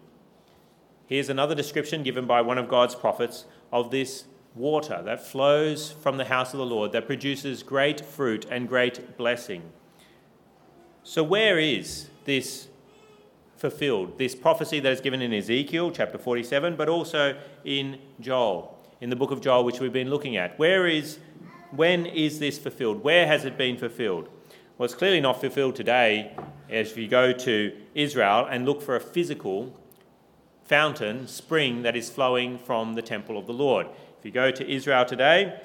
Here's 1.08 1.30
another 1.30 1.56
description 1.56 2.04
given 2.04 2.28
by 2.28 2.42
one 2.42 2.58
of 2.58 2.70
God's 2.70 2.94
prophets 2.94 3.46
of 3.72 3.90
this 3.90 4.26
water 4.56 5.02
that 5.04 5.26
flows 5.26 5.92
from 5.92 6.18
the 6.18 6.26
house 6.26 6.54
of 6.54 6.60
the 6.60 6.66
Lord, 6.66 6.92
that 6.92 7.06
produces 7.06 7.64
great 7.64 8.02
fruit 8.02 8.46
and 8.50 8.68
great 8.68 9.18
blessing. 9.18 9.64
So, 11.04 11.24
where 11.24 11.58
is 11.58 12.10
this 12.26 12.68
fulfilled? 13.58 14.18
This 14.18 14.36
prophecy 14.36 14.80
that 14.80 14.92
is 14.92 15.02
given 15.02 15.22
in 15.22 15.34
Ezekiel 15.34 15.92
chapter 15.92 16.18
47, 16.18 16.76
but 16.76 16.90
also 16.90 17.38
in 17.64 18.00
Joel, 18.20 18.78
in 19.02 19.10
the 19.10 19.16
book 19.16 19.32
of 19.32 19.42
Joel, 19.42 19.64
which 19.64 19.80
we've 19.80 19.94
been 19.94 20.10
looking 20.10 20.38
at. 20.38 20.58
Where 20.60 20.88
is, 20.88 21.20
when 21.72 22.06
is 22.06 22.40
this 22.40 22.58
fulfilled? 22.58 23.04
Where 23.04 23.28
has 23.28 23.46
it 23.46 23.58
been 23.58 23.78
fulfilled? 23.78 24.30
Well, 24.78 24.86
it's 24.86 24.96
clearly 24.96 25.20
not 25.20 25.42
fulfilled 25.42 25.76
today 25.76 26.36
as 26.70 26.96
you 26.96 27.08
go 27.08 27.34
to 27.34 27.76
Israel 27.96 28.48
and 28.50 28.66
look 28.66 28.82
for 28.82 28.96
a 28.96 29.02
physical 29.02 29.78
fountain, 30.64 31.28
spring 31.28 31.82
that 31.82 31.96
is 31.96 32.10
flowing 32.10 32.58
from 32.58 32.94
the 32.94 33.02
temple 33.02 33.38
of 33.38 33.48
the 33.48 33.54
Lord. 33.54 33.88
If 34.20 34.26
you 34.26 34.32
go 34.32 34.52
to 34.52 34.70
Israel 34.70 35.06
today, 35.06 35.58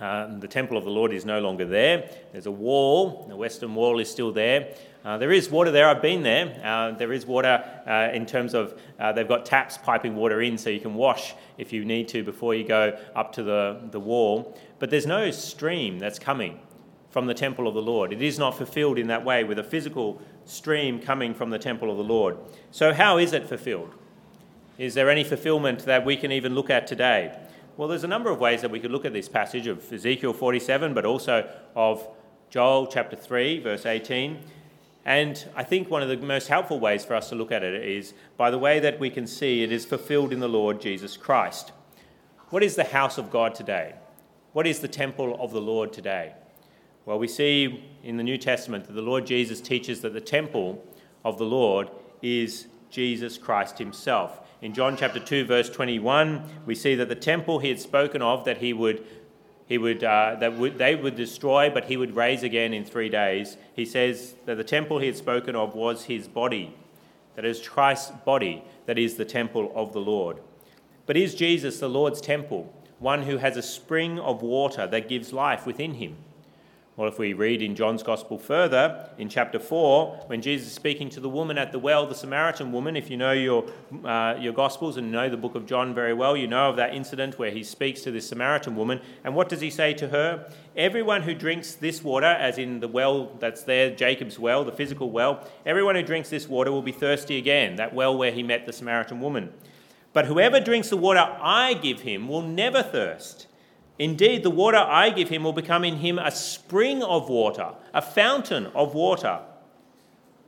um, 0.00 0.38
the 0.38 0.46
temple 0.46 0.76
of 0.76 0.84
the 0.84 0.90
Lord 0.90 1.14
is 1.14 1.24
no 1.24 1.40
longer 1.40 1.64
there. 1.64 2.10
There's 2.30 2.44
a 2.44 2.50
wall, 2.50 3.24
the 3.26 3.36
western 3.36 3.74
wall 3.74 4.00
is 4.00 4.10
still 4.10 4.32
there. 4.32 4.74
Uh, 5.02 5.16
there 5.16 5.32
is 5.32 5.48
water 5.48 5.70
there, 5.70 5.88
I've 5.88 6.02
been 6.02 6.22
there. 6.22 6.60
Uh, 6.62 6.90
there 6.90 7.10
is 7.10 7.24
water 7.24 7.64
uh, 7.86 8.14
in 8.14 8.26
terms 8.26 8.52
of 8.52 8.78
uh, 8.98 9.12
they've 9.12 9.26
got 9.26 9.46
taps 9.46 9.78
piping 9.78 10.14
water 10.14 10.42
in 10.42 10.58
so 10.58 10.68
you 10.68 10.78
can 10.78 10.92
wash 10.92 11.32
if 11.56 11.72
you 11.72 11.86
need 11.86 12.06
to 12.08 12.22
before 12.22 12.54
you 12.54 12.64
go 12.64 12.98
up 13.16 13.32
to 13.32 13.42
the, 13.42 13.80
the 13.92 14.00
wall. 14.00 14.58
But 14.78 14.90
there's 14.90 15.06
no 15.06 15.30
stream 15.30 15.98
that's 15.98 16.18
coming 16.18 16.60
from 17.08 17.24
the 17.24 17.34
temple 17.34 17.66
of 17.66 17.72
the 17.72 17.80
Lord. 17.80 18.12
It 18.12 18.20
is 18.20 18.38
not 18.38 18.58
fulfilled 18.58 18.98
in 18.98 19.06
that 19.06 19.24
way 19.24 19.42
with 19.42 19.58
a 19.58 19.64
physical 19.64 20.20
stream 20.44 21.00
coming 21.00 21.32
from 21.32 21.48
the 21.48 21.58
temple 21.58 21.90
of 21.90 21.96
the 21.96 22.04
Lord. 22.04 22.36
So, 22.72 22.92
how 22.92 23.16
is 23.16 23.32
it 23.32 23.48
fulfilled? 23.48 23.94
Is 24.76 24.92
there 24.92 25.08
any 25.08 25.24
fulfillment 25.24 25.86
that 25.86 26.04
we 26.04 26.18
can 26.18 26.30
even 26.30 26.54
look 26.54 26.68
at 26.68 26.86
today? 26.86 27.34
Well, 27.80 27.88
there's 27.88 28.04
a 28.04 28.08
number 28.08 28.30
of 28.30 28.40
ways 28.40 28.60
that 28.60 28.70
we 28.70 28.78
could 28.78 28.90
look 28.90 29.06
at 29.06 29.14
this 29.14 29.26
passage 29.26 29.66
of 29.66 29.90
Ezekiel 29.90 30.34
47, 30.34 30.92
but 30.92 31.06
also 31.06 31.48
of 31.74 32.06
Joel 32.50 32.86
chapter 32.86 33.16
3, 33.16 33.60
verse 33.60 33.86
18. 33.86 34.38
And 35.06 35.48
I 35.56 35.64
think 35.64 35.88
one 35.88 36.02
of 36.02 36.10
the 36.10 36.18
most 36.18 36.48
helpful 36.48 36.78
ways 36.78 37.06
for 37.06 37.14
us 37.14 37.30
to 37.30 37.36
look 37.36 37.50
at 37.50 37.62
it 37.62 37.82
is 37.82 38.12
by 38.36 38.50
the 38.50 38.58
way 38.58 38.80
that 38.80 39.00
we 39.00 39.08
can 39.08 39.26
see 39.26 39.62
it 39.62 39.72
is 39.72 39.86
fulfilled 39.86 40.30
in 40.30 40.40
the 40.40 40.46
Lord 40.46 40.78
Jesus 40.78 41.16
Christ. 41.16 41.72
What 42.50 42.62
is 42.62 42.76
the 42.76 42.84
house 42.84 43.16
of 43.16 43.30
God 43.30 43.54
today? 43.54 43.94
What 44.52 44.66
is 44.66 44.80
the 44.80 44.86
temple 44.86 45.38
of 45.40 45.50
the 45.52 45.62
Lord 45.62 45.90
today? 45.90 46.34
Well, 47.06 47.18
we 47.18 47.28
see 47.28 47.82
in 48.04 48.18
the 48.18 48.22
New 48.22 48.36
Testament 48.36 48.88
that 48.88 48.92
the 48.92 49.00
Lord 49.00 49.24
Jesus 49.24 49.58
teaches 49.58 50.02
that 50.02 50.12
the 50.12 50.20
temple 50.20 50.84
of 51.24 51.38
the 51.38 51.46
Lord 51.46 51.88
is 52.20 52.66
Jesus 52.90 53.38
Christ 53.38 53.78
himself. 53.78 54.42
In 54.62 54.74
John 54.74 54.94
chapter 54.94 55.18
2, 55.18 55.46
verse 55.46 55.70
21, 55.70 56.44
we 56.66 56.74
see 56.74 56.94
that 56.96 57.08
the 57.08 57.14
temple 57.14 57.60
he 57.60 57.70
had 57.70 57.80
spoken 57.80 58.20
of 58.20 58.44
that 58.44 58.58
he 58.58 58.74
would, 58.74 59.02
he 59.66 59.78
would, 59.78 60.04
uh, 60.04 60.36
that 60.38 60.58
would, 60.58 60.76
they 60.76 60.94
would 60.94 61.16
destroy, 61.16 61.70
but 61.70 61.86
he 61.86 61.96
would 61.96 62.14
raise 62.14 62.42
again 62.42 62.74
in 62.74 62.84
three 62.84 63.08
days. 63.08 63.56
He 63.74 63.86
says 63.86 64.34
that 64.44 64.56
the 64.56 64.64
temple 64.64 64.98
he 64.98 65.06
had 65.06 65.16
spoken 65.16 65.56
of 65.56 65.74
was 65.74 66.04
his 66.04 66.28
body, 66.28 66.76
that 67.36 67.46
is 67.46 67.66
Christ's 67.66 68.10
body, 68.26 68.62
that 68.84 68.98
is 68.98 69.14
the 69.14 69.24
temple 69.24 69.72
of 69.74 69.94
the 69.94 70.00
Lord. 70.00 70.40
But 71.06 71.16
is 71.16 71.34
Jesus 71.34 71.80
the 71.80 71.88
Lord's 71.88 72.20
temple, 72.20 72.70
one 72.98 73.22
who 73.22 73.38
has 73.38 73.56
a 73.56 73.62
spring 73.62 74.18
of 74.18 74.42
water 74.42 74.86
that 74.86 75.08
gives 75.08 75.32
life 75.32 75.64
within 75.64 75.94
him? 75.94 76.18
Well, 77.00 77.08
if 77.08 77.18
we 77.18 77.32
read 77.32 77.62
in 77.62 77.76
John's 77.76 78.02
Gospel 78.02 78.36
further, 78.36 79.08
in 79.16 79.30
chapter 79.30 79.58
4, 79.58 80.24
when 80.26 80.42
Jesus 80.42 80.68
is 80.68 80.74
speaking 80.74 81.08
to 81.08 81.20
the 81.20 81.30
woman 81.30 81.56
at 81.56 81.72
the 81.72 81.78
well, 81.78 82.06
the 82.06 82.14
Samaritan 82.14 82.72
woman, 82.72 82.94
if 82.94 83.08
you 83.08 83.16
know 83.16 83.32
your, 83.32 83.64
uh, 84.04 84.36
your 84.38 84.52
Gospels 84.52 84.98
and 84.98 85.10
know 85.10 85.30
the 85.30 85.38
book 85.38 85.54
of 85.54 85.64
John 85.64 85.94
very 85.94 86.12
well, 86.12 86.36
you 86.36 86.46
know 86.46 86.68
of 86.68 86.76
that 86.76 86.94
incident 86.94 87.38
where 87.38 87.52
he 87.52 87.62
speaks 87.62 88.02
to 88.02 88.10
this 88.10 88.28
Samaritan 88.28 88.76
woman. 88.76 89.00
And 89.24 89.34
what 89.34 89.48
does 89.48 89.62
he 89.62 89.70
say 89.70 89.94
to 89.94 90.08
her? 90.08 90.52
Everyone 90.76 91.22
who 91.22 91.34
drinks 91.34 91.74
this 91.74 92.04
water, 92.04 92.26
as 92.26 92.58
in 92.58 92.80
the 92.80 92.88
well 92.88 93.34
that's 93.38 93.62
there, 93.62 93.96
Jacob's 93.96 94.38
well, 94.38 94.62
the 94.62 94.70
physical 94.70 95.10
well, 95.10 95.48
everyone 95.64 95.94
who 95.94 96.02
drinks 96.02 96.28
this 96.28 96.50
water 96.50 96.70
will 96.70 96.82
be 96.82 96.92
thirsty 96.92 97.38
again, 97.38 97.76
that 97.76 97.94
well 97.94 98.14
where 98.14 98.30
he 98.30 98.42
met 98.42 98.66
the 98.66 98.74
Samaritan 98.74 99.20
woman. 99.20 99.54
But 100.12 100.26
whoever 100.26 100.60
drinks 100.60 100.90
the 100.90 100.98
water 100.98 101.20
I 101.40 101.72
give 101.72 102.00
him 102.00 102.28
will 102.28 102.42
never 102.42 102.82
thirst. 102.82 103.46
Indeed, 104.00 104.44
the 104.44 104.50
water 104.50 104.78
I 104.78 105.10
give 105.10 105.28
him 105.28 105.44
will 105.44 105.52
become 105.52 105.84
in 105.84 105.96
him 105.96 106.18
a 106.18 106.30
spring 106.30 107.02
of 107.02 107.28
water, 107.28 107.74
a 107.92 108.00
fountain 108.00 108.68
of 108.68 108.94
water, 108.94 109.40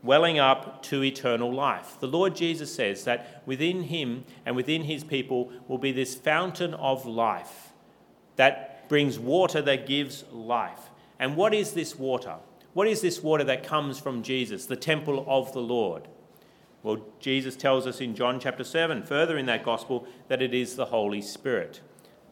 welling 0.02 0.38
up 0.38 0.82
to 0.84 1.04
eternal 1.04 1.52
life. 1.52 2.00
The 2.00 2.08
Lord 2.08 2.34
Jesus 2.34 2.74
says 2.74 3.04
that 3.04 3.42
within 3.44 3.82
him 3.82 4.24
and 4.46 4.56
within 4.56 4.84
his 4.84 5.04
people 5.04 5.52
will 5.68 5.76
be 5.76 5.92
this 5.92 6.14
fountain 6.14 6.72
of 6.72 7.04
life 7.04 7.74
that 8.36 8.88
brings 8.88 9.18
water 9.18 9.60
that 9.60 9.86
gives 9.86 10.24
life. 10.32 10.88
And 11.18 11.36
what 11.36 11.52
is 11.52 11.74
this 11.74 11.98
water? 11.98 12.36
What 12.72 12.88
is 12.88 13.02
this 13.02 13.22
water 13.22 13.44
that 13.44 13.64
comes 13.64 13.98
from 13.98 14.22
Jesus, 14.22 14.64
the 14.64 14.76
temple 14.76 15.26
of 15.28 15.52
the 15.52 15.60
Lord? 15.60 16.08
Well, 16.82 17.04
Jesus 17.20 17.54
tells 17.54 17.86
us 17.86 18.00
in 18.00 18.14
John 18.14 18.40
chapter 18.40 18.64
7, 18.64 19.02
further 19.02 19.36
in 19.36 19.44
that 19.44 19.62
gospel, 19.62 20.06
that 20.28 20.40
it 20.40 20.54
is 20.54 20.74
the 20.74 20.86
Holy 20.86 21.20
Spirit. 21.20 21.82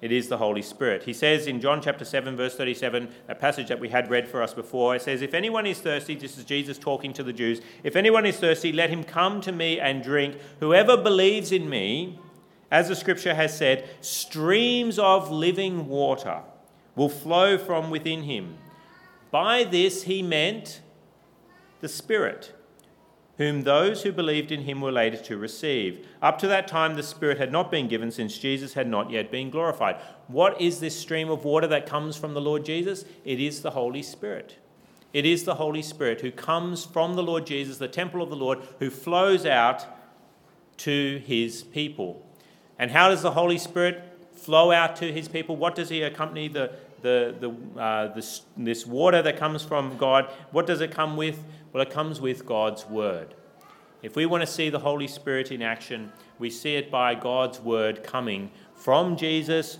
It 0.00 0.12
is 0.12 0.28
the 0.28 0.38
Holy 0.38 0.62
Spirit. 0.62 1.02
He 1.02 1.12
says 1.12 1.46
in 1.46 1.60
John 1.60 1.82
chapter 1.82 2.06
7, 2.06 2.34
verse 2.36 2.56
37, 2.56 3.08
a 3.28 3.34
passage 3.34 3.68
that 3.68 3.80
we 3.80 3.90
had 3.90 4.10
read 4.10 4.26
for 4.28 4.42
us 4.42 4.54
before, 4.54 4.96
it 4.96 5.02
says, 5.02 5.20
If 5.20 5.34
anyone 5.34 5.66
is 5.66 5.80
thirsty, 5.80 6.14
this 6.14 6.38
is 6.38 6.44
Jesus 6.44 6.78
talking 6.78 7.12
to 7.12 7.22
the 7.22 7.34
Jews, 7.34 7.60
if 7.84 7.96
anyone 7.96 8.24
is 8.24 8.38
thirsty, 8.38 8.72
let 8.72 8.88
him 8.88 9.04
come 9.04 9.42
to 9.42 9.52
me 9.52 9.78
and 9.78 10.02
drink. 10.02 10.36
Whoever 10.60 10.96
believes 10.96 11.52
in 11.52 11.68
me, 11.68 12.18
as 12.70 12.88
the 12.88 12.96
scripture 12.96 13.34
has 13.34 13.56
said, 13.56 13.88
streams 14.00 14.98
of 14.98 15.30
living 15.30 15.86
water 15.86 16.40
will 16.96 17.10
flow 17.10 17.58
from 17.58 17.90
within 17.90 18.22
him. 18.22 18.56
By 19.30 19.64
this 19.64 20.04
he 20.04 20.22
meant 20.22 20.80
the 21.80 21.88
Spirit 21.88 22.54
whom 23.40 23.62
those 23.62 24.02
who 24.02 24.12
believed 24.12 24.52
in 24.52 24.64
him 24.64 24.82
were 24.82 24.92
later 24.92 25.16
to 25.16 25.34
receive. 25.34 26.06
Up 26.20 26.38
to 26.38 26.46
that 26.46 26.68
time, 26.68 26.94
the 26.94 27.02
Spirit 27.02 27.38
had 27.38 27.50
not 27.50 27.70
been 27.70 27.88
given 27.88 28.10
since 28.10 28.36
Jesus 28.36 28.74
had 28.74 28.86
not 28.86 29.10
yet 29.10 29.30
been 29.30 29.48
glorified. 29.48 29.96
What 30.28 30.60
is 30.60 30.78
this 30.78 31.00
stream 31.00 31.30
of 31.30 31.42
water 31.42 31.66
that 31.68 31.86
comes 31.86 32.18
from 32.18 32.34
the 32.34 32.40
Lord 32.42 32.66
Jesus? 32.66 33.06
It 33.24 33.40
is 33.40 33.62
the 33.62 33.70
Holy 33.70 34.02
Spirit. 34.02 34.58
It 35.14 35.24
is 35.24 35.44
the 35.44 35.54
Holy 35.54 35.80
Spirit 35.80 36.20
who 36.20 36.30
comes 36.30 36.84
from 36.84 37.14
the 37.14 37.22
Lord 37.22 37.46
Jesus, 37.46 37.78
the 37.78 37.88
temple 37.88 38.20
of 38.20 38.28
the 38.28 38.36
Lord, 38.36 38.58
who 38.78 38.90
flows 38.90 39.46
out 39.46 39.86
to 40.76 41.22
his 41.24 41.62
people. 41.62 42.22
And 42.78 42.90
how 42.90 43.08
does 43.08 43.22
the 43.22 43.30
Holy 43.30 43.56
Spirit 43.56 44.02
flow 44.34 44.70
out 44.70 44.96
to 44.96 45.10
his 45.10 45.28
people? 45.28 45.56
What 45.56 45.74
does 45.74 45.88
he 45.88 46.02
accompany 46.02 46.48
the, 46.48 46.72
the, 47.00 47.34
the, 47.40 47.80
uh, 47.80 48.14
this, 48.14 48.42
this 48.54 48.84
water 48.84 49.22
that 49.22 49.38
comes 49.38 49.64
from 49.64 49.96
God? 49.96 50.30
What 50.50 50.66
does 50.66 50.82
it 50.82 50.90
come 50.90 51.16
with? 51.16 51.42
Well, 51.72 51.82
it 51.82 51.90
comes 51.90 52.20
with 52.20 52.46
God's 52.46 52.84
Word. 52.86 53.34
If 54.02 54.16
we 54.16 54.26
want 54.26 54.40
to 54.40 54.46
see 54.46 54.70
the 54.70 54.80
Holy 54.80 55.06
Spirit 55.06 55.52
in 55.52 55.62
action, 55.62 56.12
we 56.38 56.50
see 56.50 56.74
it 56.74 56.90
by 56.90 57.14
God's 57.14 57.60
Word 57.60 58.02
coming 58.02 58.50
from 58.74 59.16
Jesus 59.16 59.78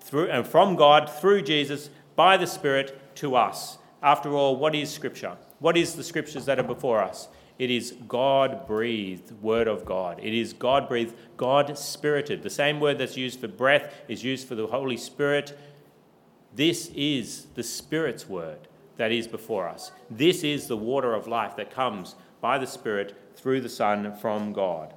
through, 0.00 0.30
and 0.30 0.46
from 0.46 0.76
God 0.76 1.10
through 1.10 1.42
Jesus 1.42 1.90
by 2.14 2.36
the 2.36 2.46
Spirit 2.46 3.16
to 3.16 3.34
us. 3.34 3.78
After 4.00 4.32
all, 4.32 4.56
what 4.56 4.76
is 4.76 4.90
Scripture? 4.90 5.36
What 5.58 5.76
is 5.76 5.94
the 5.94 6.04
Scriptures 6.04 6.44
that 6.44 6.60
are 6.60 6.64
before 6.64 7.02
us? 7.02 7.28
It 7.58 7.70
is 7.70 7.96
God 8.06 8.66
breathed 8.66 9.32
Word 9.42 9.66
of 9.66 9.84
God. 9.84 10.20
It 10.22 10.34
is 10.34 10.52
God 10.52 10.88
breathed, 10.88 11.14
God 11.36 11.76
spirited. 11.76 12.42
The 12.42 12.50
same 12.50 12.78
word 12.78 12.98
that's 12.98 13.16
used 13.16 13.40
for 13.40 13.48
breath 13.48 13.92
is 14.06 14.22
used 14.22 14.46
for 14.46 14.54
the 14.54 14.68
Holy 14.68 14.96
Spirit. 14.96 15.58
This 16.54 16.90
is 16.94 17.46
the 17.54 17.62
Spirit's 17.62 18.28
Word 18.28 18.68
that 19.02 19.10
is 19.10 19.26
before 19.26 19.68
us. 19.68 19.90
This 20.08 20.44
is 20.44 20.68
the 20.68 20.76
water 20.76 21.12
of 21.12 21.26
life 21.26 21.56
that 21.56 21.72
comes 21.72 22.14
by 22.40 22.56
the 22.56 22.68
Spirit 22.68 23.16
through 23.34 23.60
the 23.60 23.68
Son 23.68 24.14
from 24.14 24.52
God. 24.52 24.94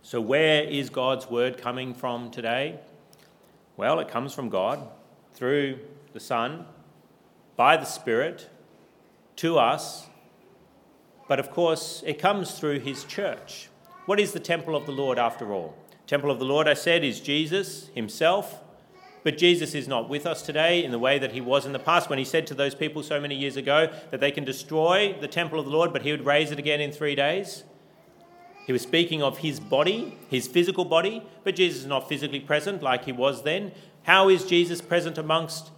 So, 0.00 0.18
where 0.18 0.62
is 0.62 0.88
God's 0.88 1.28
word 1.28 1.58
coming 1.58 1.92
from 1.92 2.30
today? 2.30 2.80
Well, 3.76 4.00
it 4.00 4.08
comes 4.08 4.32
from 4.32 4.48
God 4.48 4.88
through 5.34 5.80
the 6.14 6.20
Son, 6.20 6.64
by 7.54 7.76
the 7.76 7.84
Spirit, 7.84 8.48
to 9.36 9.58
us. 9.58 10.06
But 11.28 11.38
of 11.38 11.50
course, 11.50 12.02
it 12.06 12.18
comes 12.18 12.58
through 12.58 12.80
His 12.80 13.04
church. 13.04 13.68
What 14.06 14.20
is 14.20 14.32
the 14.32 14.40
temple 14.40 14.74
of 14.74 14.86
the 14.86 14.92
Lord 14.92 15.18
after 15.18 15.52
all? 15.52 15.76
Temple 16.06 16.30
of 16.30 16.38
the 16.38 16.46
Lord, 16.46 16.66
I 16.66 16.72
said, 16.72 17.04
is 17.04 17.20
Jesus 17.20 17.90
Himself 17.94 18.62
but 19.22 19.38
Jesus 19.38 19.74
is 19.74 19.86
not 19.86 20.08
with 20.08 20.26
us 20.26 20.42
today 20.42 20.84
in 20.84 20.90
the 20.90 20.98
way 20.98 21.18
that 21.18 21.32
he 21.32 21.40
was 21.40 21.64
in 21.64 21.72
the 21.72 21.78
past 21.78 22.10
when 22.10 22.18
he 22.18 22.24
said 22.24 22.46
to 22.48 22.54
those 22.54 22.74
people 22.74 23.02
so 23.02 23.20
many 23.20 23.34
years 23.34 23.56
ago 23.56 23.92
that 24.10 24.20
they 24.20 24.30
can 24.30 24.44
destroy 24.44 25.16
the 25.20 25.28
temple 25.28 25.58
of 25.58 25.64
the 25.64 25.70
Lord, 25.70 25.92
but 25.92 26.02
he 26.02 26.10
would 26.10 26.26
raise 26.26 26.50
it 26.50 26.58
again 26.58 26.80
in 26.80 26.92
three 26.92 27.14
days. 27.14 27.64
He 28.66 28.72
was 28.72 28.82
speaking 28.82 29.22
of 29.22 29.38
his 29.38 29.58
body, 29.58 30.16
his 30.28 30.46
physical 30.46 30.84
body, 30.84 31.22
but 31.44 31.56
Jesus 31.56 31.82
is 31.82 31.86
not 31.86 32.08
physically 32.08 32.40
present 32.40 32.82
like 32.82 33.04
he 33.04 33.12
was 33.12 33.42
then. 33.42 33.72
How 34.04 34.28
is 34.28 34.44
Jesus 34.44 34.80
present 34.80 35.18
amongst 35.18 35.70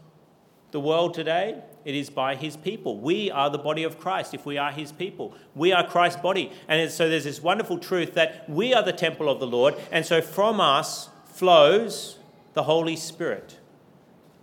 the 0.71 0.81
world 0.81 1.15
today? 1.15 1.63
It 1.85 1.95
is 1.95 2.09
by 2.09 2.35
his 2.35 2.57
people. 2.57 2.99
We 2.99 3.31
are 3.31 3.51
the 3.51 3.59
body 3.59 3.85
of 3.85 3.99
Christ 3.99 4.33
if 4.33 4.47
we 4.47 4.57
are 4.57 4.73
his 4.73 4.91
people. 4.93 5.35
We 5.55 5.73
are 5.73 5.87
Christ's 5.87 6.21
body. 6.21 6.51
And 6.67 6.91
so 6.91 7.09
there's 7.09 7.25
this 7.25 7.43
wonderful 7.43 7.79
truth 7.79 8.15
that 8.15 8.49
we 8.49 8.73
are 8.73 8.83
the 8.83 8.93
temple 8.93 9.29
of 9.29 9.39
the 9.41 9.47
Lord, 9.47 9.75
and 9.93 10.05
so 10.05 10.23
from 10.23 10.61
us 10.61 11.11
flows 11.27 12.19
the 12.55 12.65
Holy 12.65 12.97
Spirit. 12.97 13.59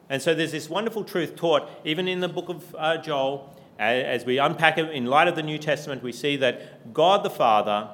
And 0.09 0.21
so 0.21 0.35
there's 0.35 0.51
this 0.51 0.69
wonderful 0.69 1.03
truth 1.03 1.35
taught, 1.35 1.69
even 1.85 2.07
in 2.07 2.19
the 2.19 2.27
book 2.27 2.49
of 2.49 2.75
uh, 2.77 2.97
Joel, 2.97 3.55
as 3.79 4.25
we 4.25 4.37
unpack 4.37 4.77
it 4.77 4.91
in 4.91 5.05
light 5.05 5.27
of 5.27 5.35
the 5.35 5.41
New 5.41 5.57
Testament, 5.57 6.03
we 6.03 6.11
see 6.11 6.35
that 6.35 6.93
God 6.93 7.23
the 7.23 7.29
Father 7.29 7.89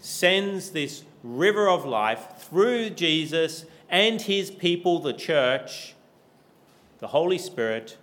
sends 0.00 0.70
this 0.70 1.02
river 1.22 1.68
of 1.68 1.84
life 1.84 2.28
through 2.38 2.90
Jesus 2.90 3.66
and 3.90 4.22
his 4.22 4.50
people, 4.50 5.00
the 5.00 5.12
church, 5.12 5.94
the 7.00 7.08
Holy 7.08 7.38
Spirit, 7.38 7.98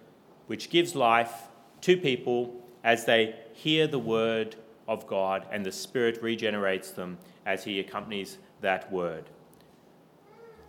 which 0.48 0.69
gives 0.69 0.93
life 0.93 1.48
to 1.81 1.98
people 1.98 2.53
as 2.84 3.05
they 3.05 3.36
hear 3.53 3.88
the 3.88 4.00
word 4.00 4.55
of 4.88 5.07
God, 5.07 5.48
and 5.51 5.65
the 5.65 5.72
Spirit 5.72 6.22
regenerates 6.22 6.91
them 6.91 7.17
as 7.45 7.63
he 7.63 7.79
accompanies 7.79 8.38
that 8.62 8.91
word. 8.91 9.25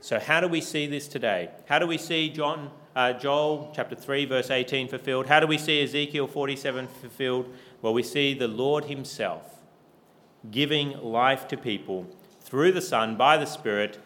So, 0.07 0.21
how 0.21 0.39
do 0.39 0.47
we 0.47 0.61
see 0.61 0.87
this 0.87 1.09
today? 1.09 1.51
How 1.69 1.81
do 1.81 1.87
we 1.89 1.99
see 1.99 2.31
John, 2.31 2.71
uh, 2.95 3.15
Joel 3.15 3.73
chapter 3.75 3.97
3, 3.97 4.25
verse 4.27 4.53
18 4.53 4.87
fulfilled? 4.87 5.27
How 5.27 5.41
do 5.41 5.49
we 5.49 5.59
see 5.59 5.83
Ezekiel 5.83 6.29
47 6.29 6.87
fulfilled? 6.87 7.53
Well, 7.83 7.93
we 7.93 8.05
see 8.05 8.33
the 8.33 8.47
Lord 8.47 8.85
Himself 8.85 9.57
giving 10.49 10.97
life 11.03 11.49
to 11.49 11.57
people 11.57 12.07
through 12.41 12.71
the 12.71 12.81
Son, 12.81 13.17
by 13.17 13.37
the 13.37 13.47
Spirit, 13.47 13.99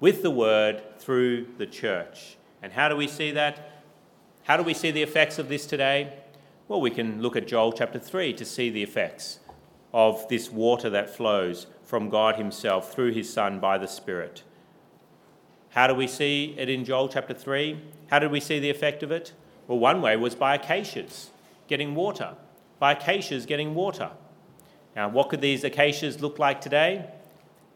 with 0.00 0.22
the 0.22 0.32
Word, 0.32 0.82
through 0.98 1.46
the 1.58 1.66
church. 1.66 2.36
And 2.60 2.72
how 2.72 2.88
do 2.88 2.96
we 2.96 3.06
see 3.06 3.30
that? 3.30 3.84
How 4.42 4.56
do 4.56 4.64
we 4.64 4.74
see 4.74 4.90
the 4.90 5.04
effects 5.04 5.38
of 5.38 5.48
this 5.48 5.64
today? 5.64 6.12
Well, 6.66 6.80
we 6.80 6.90
can 6.90 7.22
look 7.22 7.36
at 7.36 7.46
Joel 7.46 7.72
chapter 7.72 8.00
3 8.00 8.32
to 8.32 8.44
see 8.44 8.68
the 8.68 8.82
effects 8.82 9.38
of 9.94 10.26
this 10.26 10.50
water 10.50 10.90
that 10.90 11.08
flows 11.08 11.68
from 11.84 12.10
God 12.10 12.34
Himself 12.34 12.92
through 12.92 13.12
His 13.12 13.32
Son 13.32 13.60
by 13.60 13.78
the 13.78 13.86
Spirit. 13.86 14.42
How 15.70 15.86
do 15.86 15.94
we 15.94 16.08
see 16.08 16.54
it 16.58 16.68
in 16.68 16.84
Joel 16.84 17.08
chapter 17.08 17.32
3? 17.32 17.80
How 18.08 18.18
did 18.18 18.32
we 18.32 18.40
see 18.40 18.58
the 18.58 18.70
effect 18.70 19.02
of 19.02 19.12
it? 19.12 19.32
Well, 19.68 19.78
one 19.78 20.02
way 20.02 20.16
was 20.16 20.34
by 20.34 20.56
acacias 20.56 21.30
getting 21.68 21.94
water, 21.94 22.34
by 22.80 22.92
acacias 22.92 23.46
getting 23.46 23.74
water. 23.74 24.10
Now, 24.96 25.08
what 25.08 25.28
could 25.28 25.40
these 25.40 25.62
acacias 25.62 26.20
look 26.20 26.40
like 26.40 26.60
today? 26.60 27.08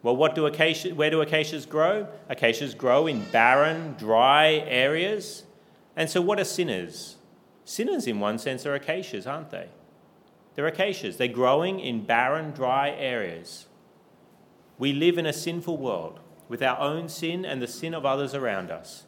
Well, 0.03 0.17
what 0.17 0.35
do 0.35 0.45
acacia, 0.45 0.93
where 0.93 1.09
do 1.09 1.21
acacias 1.21 1.65
grow? 1.65 2.09
Acacias 2.27 2.73
grow 2.73 3.07
in 3.07 3.23
barren, 3.31 3.95
dry 3.97 4.63
areas. 4.67 5.43
And 5.95 6.09
so, 6.09 6.19
what 6.19 6.37
are 6.37 6.43
sinners? 6.43 7.15
Sinners, 7.63 8.05
in 8.05 8.19
one 8.19 8.37
sense, 8.37 8.65
are 8.65 8.75
acacias, 8.75 9.25
aren't 9.25 9.51
they? 9.51 9.69
They're 10.53 10.67
acacias. 10.67 11.15
They're 11.15 11.29
growing 11.29 11.79
in 11.79 12.05
barren, 12.05 12.51
dry 12.51 12.89
areas. 12.91 13.67
We 14.77 14.91
live 14.91 15.17
in 15.17 15.25
a 15.25 15.33
sinful 15.33 15.77
world 15.77 16.19
with 16.47 16.61
our 16.61 16.79
own 16.79 17.09
sin 17.09 17.45
and 17.45 17.61
the 17.61 17.67
sin 17.67 17.93
of 17.93 18.05
others 18.05 18.33
around 18.33 18.71
us. 18.71 19.03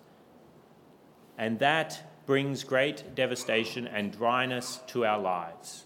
And 1.37 1.59
that 1.59 2.25
brings 2.25 2.63
great 2.63 3.15
devastation 3.15 3.87
and 3.87 4.11
dryness 4.11 4.79
to 4.87 5.05
our 5.05 5.19
lives. 5.19 5.85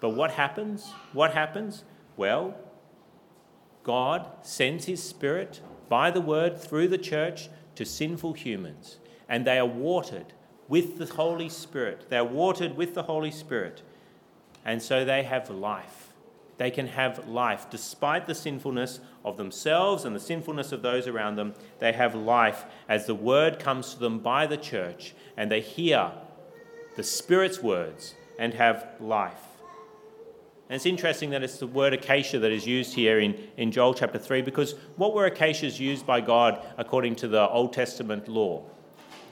But 0.00 0.10
what 0.10 0.32
happens? 0.32 0.92
What 1.12 1.32
happens? 1.32 1.84
Well, 2.16 2.54
God 3.82 4.28
sends 4.42 4.84
His 4.84 5.02
Spirit 5.02 5.60
by 5.88 6.10
the 6.10 6.20
Word 6.20 6.58
through 6.58 6.88
the 6.88 6.98
church 6.98 7.48
to 7.74 7.84
sinful 7.84 8.34
humans, 8.34 8.98
and 9.28 9.44
they 9.44 9.58
are 9.58 9.66
watered 9.66 10.32
with 10.68 10.98
the 10.98 11.06
Holy 11.06 11.48
Spirit. 11.48 12.06
They 12.10 12.18
are 12.18 12.24
watered 12.24 12.76
with 12.76 12.94
the 12.94 13.04
Holy 13.04 13.30
Spirit, 13.30 13.82
and 14.64 14.80
so 14.80 15.04
they 15.04 15.24
have 15.24 15.50
life 15.50 16.04
they 16.56 16.70
can 16.70 16.86
have 16.88 17.26
life. 17.28 17.68
Despite 17.70 18.26
the 18.26 18.34
sinfulness 18.34 19.00
of 19.24 19.36
themselves 19.36 20.04
and 20.04 20.14
the 20.14 20.20
sinfulness 20.20 20.72
of 20.72 20.82
those 20.82 21.06
around 21.06 21.36
them, 21.36 21.54
they 21.78 21.92
have 21.92 22.14
life 22.14 22.64
as 22.88 23.06
the 23.06 23.14
word 23.14 23.58
comes 23.58 23.94
to 23.94 24.00
them 24.00 24.18
by 24.18 24.46
the 24.46 24.56
church 24.56 25.14
and 25.36 25.50
they 25.50 25.60
hear 25.60 26.12
the 26.96 27.02
Spirit's 27.02 27.62
words 27.62 28.14
and 28.38 28.54
have 28.54 28.86
life. 29.00 29.40
And 30.68 30.76
it's 30.76 30.86
interesting 30.86 31.30
that 31.30 31.42
it's 31.42 31.58
the 31.58 31.66
word 31.66 31.92
acacia 31.92 32.38
that 32.38 32.50
is 32.50 32.66
used 32.66 32.94
here 32.94 33.20
in, 33.20 33.36
in 33.56 33.70
Joel 33.70 33.94
chapter 33.94 34.18
3 34.18 34.42
because 34.42 34.74
what 34.96 35.14
were 35.14 35.26
acacias 35.26 35.78
used 35.78 36.06
by 36.06 36.20
God 36.20 36.64
according 36.78 37.16
to 37.16 37.28
the 37.28 37.48
Old 37.48 37.72
Testament 37.72 38.28
law? 38.28 38.62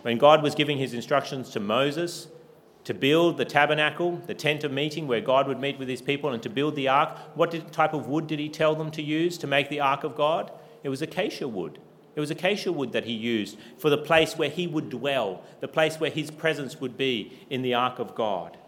When 0.03 0.19
God 0.19 0.43
was 0.43 0.55
giving 0.55 0.79
his 0.79 0.95
instructions 0.95 1.51
to 1.51 1.61
Moses, 1.61 2.29
to 2.85 2.95
build 2.95 3.37
the 3.37 3.45
tabernacle, 3.45 4.21
the 4.27 4.35
tent 4.35 4.65
of 4.65 4.73
meeting 4.73 5.07
where 5.07 5.21
God 5.21 5.47
would 5.47 5.61
meet 5.61 5.79
with 5.79 5.89
his 5.89 6.03
people, 6.03 6.31
and 6.31 6.43
to 6.43 6.49
build 6.49 6.75
the 6.75 6.89
ark, 6.89 7.17
what 7.35 7.51
did, 7.51 7.73
type 7.73 7.95
of 7.95 8.07
wood 8.07 8.27
did 8.27 8.39
he 8.39 8.49
tell 8.49 8.75
them 8.75 8.91
to 8.93 9.03
use 9.03 9.39
to 9.39 9.47
make 9.47 9.69
the 9.69 9.81
ark 9.81 10.05
of 10.05 10.17
God? 10.17 10.51
It 10.83 10.89
was 10.89 11.03
acacia 11.03 11.47
wood. 11.47 11.79
It 12.15 12.21
was 12.21 12.31
acacia 12.31 12.73
wood 12.73 12.93
that 12.93 13.05
he 13.05 13.13
used 13.13 13.59
for 13.79 13.89
the 13.89 13.99
place 13.99 14.37
where 14.37 14.51
he 14.51 14.67
would 14.67 14.91
dwell, 14.91 15.43
the 15.61 15.69
place 15.69 15.99
where 15.99 16.11
his 16.11 16.31
presence 16.31 16.81
would 16.81 16.97
be 16.97 17.47
in 17.49 17.63
the 17.63 17.75
ark 17.75 17.99
of 17.99 18.15
God. 18.15 18.59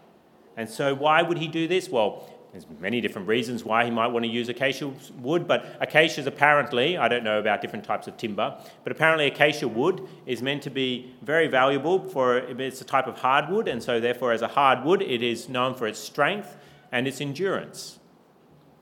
And 0.57 0.69
so, 0.69 0.95
why 0.95 1.21
would 1.21 1.37
he 1.37 1.47
do 1.47 1.67
this? 1.67 1.89
Well, 1.89 2.27
there's 2.55 2.79
many 2.79 3.01
different 3.01 3.27
reasons 3.27 3.65
why 3.65 3.83
he 3.83 3.91
might 3.91 4.07
want 4.07 4.23
to 4.23 4.31
use 4.31 4.47
acacia 4.47 4.89
wood, 5.19 5.45
but 5.45 5.75
acacias 5.81 6.25
apparently, 6.25 6.97
I 6.97 7.09
don't 7.09 7.25
know 7.25 7.37
about 7.37 7.59
different 7.59 7.83
types 7.83 8.07
of 8.07 8.15
timber, 8.15 8.57
but 8.85 8.93
apparently 8.93 9.27
acacia 9.27 9.67
wood 9.67 10.07
is 10.25 10.41
meant 10.41 10.63
to 10.63 10.69
be 10.69 11.13
very 11.21 11.47
valuable 11.47 12.07
for 12.07 12.37
it's 12.37 12.79
a 12.79 12.85
type 12.85 13.07
of 13.07 13.17
hardwood, 13.17 13.67
and 13.67 13.83
so 13.83 13.99
therefore 13.99 14.31
as 14.31 14.41
a 14.41 14.47
hardwood 14.47 15.01
it 15.01 15.21
is 15.21 15.49
known 15.49 15.75
for 15.75 15.85
its 15.85 15.99
strength 15.99 16.55
and 16.93 17.09
its 17.09 17.19
endurance. 17.19 17.99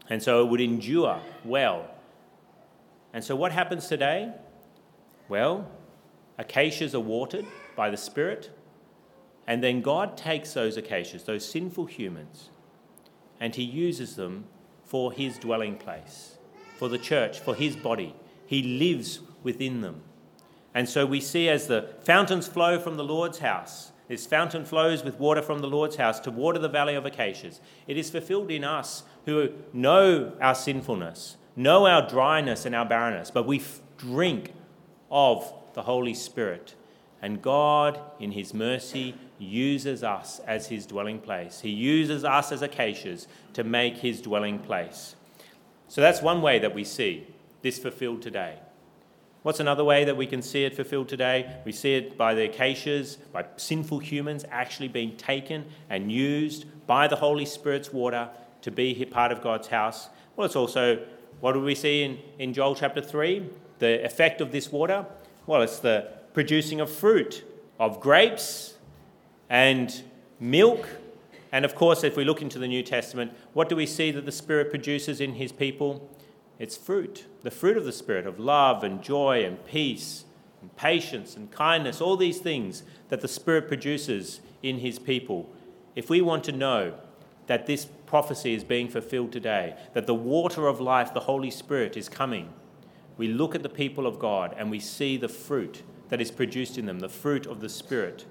And 0.07 0.21
so 0.21 0.45
it 0.45 0.51
would 0.51 0.61
endure 0.61 1.19
well. 1.43 1.89
And 3.11 3.23
so 3.23 3.35
what 3.35 3.51
happens 3.51 3.87
today? 3.87 4.33
Well, 5.29 5.67
acacias 6.37 6.93
are 6.93 6.99
watered 6.99 7.47
by 7.75 7.89
the 7.89 7.97
Spirit, 7.97 8.51
and 9.47 9.63
then 9.63 9.81
God 9.81 10.15
takes 10.15 10.53
those 10.53 10.77
acacias, 10.77 11.23
those 11.23 11.43
sinful 11.43 11.87
humans, 11.87 12.51
and 13.39 13.55
he 13.55 13.63
uses 13.63 14.15
them 14.15 14.45
for 14.83 15.11
his 15.11 15.37
dwelling 15.37 15.75
place, 15.75 16.37
for 16.77 16.87
the 16.89 16.97
church, 16.97 17.39
for 17.39 17.55
his 17.55 17.75
body. 17.75 18.15
He 18.45 18.61
lives 18.61 19.19
within 19.43 19.81
them. 19.81 20.01
And 20.73 20.89
so 20.89 21.05
we 21.05 21.21
see 21.21 21.49
as 21.49 21.67
the 21.67 21.93
fountains 22.01 22.47
flow 22.47 22.79
from 22.79 22.97
the 22.97 23.03
Lord's 23.03 23.39
house, 23.39 23.91
this 24.07 24.25
fountain 24.25 24.65
flows 24.65 25.03
with 25.03 25.19
water 25.19 25.41
from 25.41 25.59
the 25.59 25.67
Lord's 25.67 25.95
house 25.95 26.19
to 26.21 26.31
water 26.31 26.59
the 26.59 26.69
valley 26.69 26.95
of 26.95 27.05
acacias. 27.05 27.61
It 27.87 27.97
is 27.97 28.09
fulfilled 28.09 28.51
in 28.51 28.63
us 28.63 29.03
who 29.25 29.51
know 29.71 30.33
our 30.41 30.55
sinfulness, 30.55 31.37
know 31.55 31.87
our 31.87 32.07
dryness 32.07 32.65
and 32.65 32.75
our 32.75 32.85
barrenness, 32.85 33.31
but 33.31 33.47
we 33.47 33.63
drink 33.97 34.53
of 35.09 35.53
the 35.73 35.83
Holy 35.83 36.13
Spirit. 36.13 36.75
And 37.21 37.41
God, 37.41 37.99
in 38.19 38.31
His 38.31 38.53
mercy, 38.53 39.15
uses 39.43 40.03
us 40.03 40.39
as 40.47 40.67
his 40.67 40.85
dwelling 40.85 41.19
place. 41.19 41.61
He 41.61 41.69
uses 41.69 42.23
us 42.23 42.51
as 42.51 42.61
acacias 42.61 43.27
to 43.53 43.63
make 43.63 43.97
his 43.97 44.21
dwelling 44.21 44.59
place. 44.59 45.15
So 45.87 46.01
that's 46.01 46.21
one 46.21 46.41
way 46.41 46.59
that 46.59 46.73
we 46.73 46.83
see 46.83 47.27
this 47.61 47.77
fulfilled 47.77 48.21
today. 48.21 48.57
What's 49.43 49.59
another 49.59 49.83
way 49.83 50.05
that 50.05 50.15
we 50.15 50.25
can 50.25 50.41
see 50.41 50.63
it 50.63 50.73
fulfilled 50.73 51.09
today? 51.09 51.57
We 51.65 51.73
see 51.73 51.95
it 51.95 52.17
by 52.17 52.33
the 52.33 52.43
acacias, 52.43 53.17
by 53.17 53.45
sinful 53.57 53.99
humans 53.99 54.45
actually 54.49 54.87
being 54.87 55.17
taken 55.17 55.65
and 55.89 56.09
used 56.09 56.65
by 56.87 57.09
the 57.09 57.17
Holy 57.17 57.45
Spirit's 57.45 57.91
water 57.91 58.29
to 58.61 58.71
be 58.71 59.03
part 59.05 59.33
of 59.33 59.41
God's 59.41 59.67
house. 59.67 60.07
Well, 60.35 60.45
it's 60.45 60.55
also, 60.55 61.05
what 61.41 61.51
do 61.51 61.59
we 61.59 61.75
see 61.75 62.03
in, 62.03 62.19
in 62.39 62.53
Joel 62.53 62.75
chapter 62.75 63.01
3? 63.01 63.49
The 63.79 64.03
effect 64.05 64.39
of 64.39 64.53
this 64.53 64.71
water? 64.71 65.05
Well, 65.45 65.61
it's 65.61 65.79
the 65.79 66.09
producing 66.33 66.79
of 66.79 66.89
fruit, 66.89 67.43
of 67.79 67.99
grapes, 67.99 68.75
and 69.49 70.03
milk. 70.39 70.87
And 71.51 71.65
of 71.65 71.75
course, 71.75 72.03
if 72.03 72.17
we 72.17 72.23
look 72.25 72.41
into 72.41 72.59
the 72.59 72.67
New 72.67 72.83
Testament, 72.83 73.31
what 73.53 73.69
do 73.69 73.75
we 73.75 73.85
see 73.85 74.11
that 74.11 74.25
the 74.25 74.31
Spirit 74.31 74.69
produces 74.69 75.21
in 75.21 75.35
his 75.35 75.51
people? 75.51 76.09
It's 76.59 76.77
fruit, 76.77 77.25
the 77.43 77.51
fruit 77.51 77.77
of 77.77 77.85
the 77.85 77.91
Spirit 77.91 78.25
of 78.25 78.39
love 78.39 78.83
and 78.83 79.01
joy 79.01 79.43
and 79.43 79.63
peace 79.65 80.25
and 80.61 80.75
patience 80.75 81.35
and 81.35 81.51
kindness, 81.51 82.01
all 82.01 82.17
these 82.17 82.39
things 82.39 82.83
that 83.09 83.21
the 83.21 83.27
Spirit 83.27 83.67
produces 83.67 84.39
in 84.61 84.79
his 84.79 84.97
people. 84.97 85.49
If 85.95 86.09
we 86.09 86.21
want 86.21 86.43
to 86.45 86.51
know 86.51 86.95
that 87.47 87.67
this 87.67 87.85
prophecy 87.85 88.53
is 88.53 88.63
being 88.63 88.87
fulfilled 88.87 89.31
today, 89.31 89.75
that 89.93 90.07
the 90.07 90.15
water 90.15 90.67
of 90.67 90.79
life, 90.79 91.13
the 91.13 91.19
Holy 91.21 91.51
Spirit, 91.51 91.97
is 91.97 92.07
coming, 92.07 92.53
we 93.17 93.27
look 93.27 93.53
at 93.53 93.63
the 93.63 93.69
people 93.69 94.07
of 94.07 94.17
God 94.17 94.55
and 94.57 94.71
we 94.71 94.79
see 94.79 95.17
the 95.17 95.27
fruit 95.27 95.83
that 96.09 96.21
is 96.21 96.31
produced 96.31 96.77
in 96.77 96.85
them, 96.85 96.99
the 96.99 97.09
fruit 97.09 97.45
of 97.45 97.59
the 97.59 97.69
Spirit. 97.69 98.25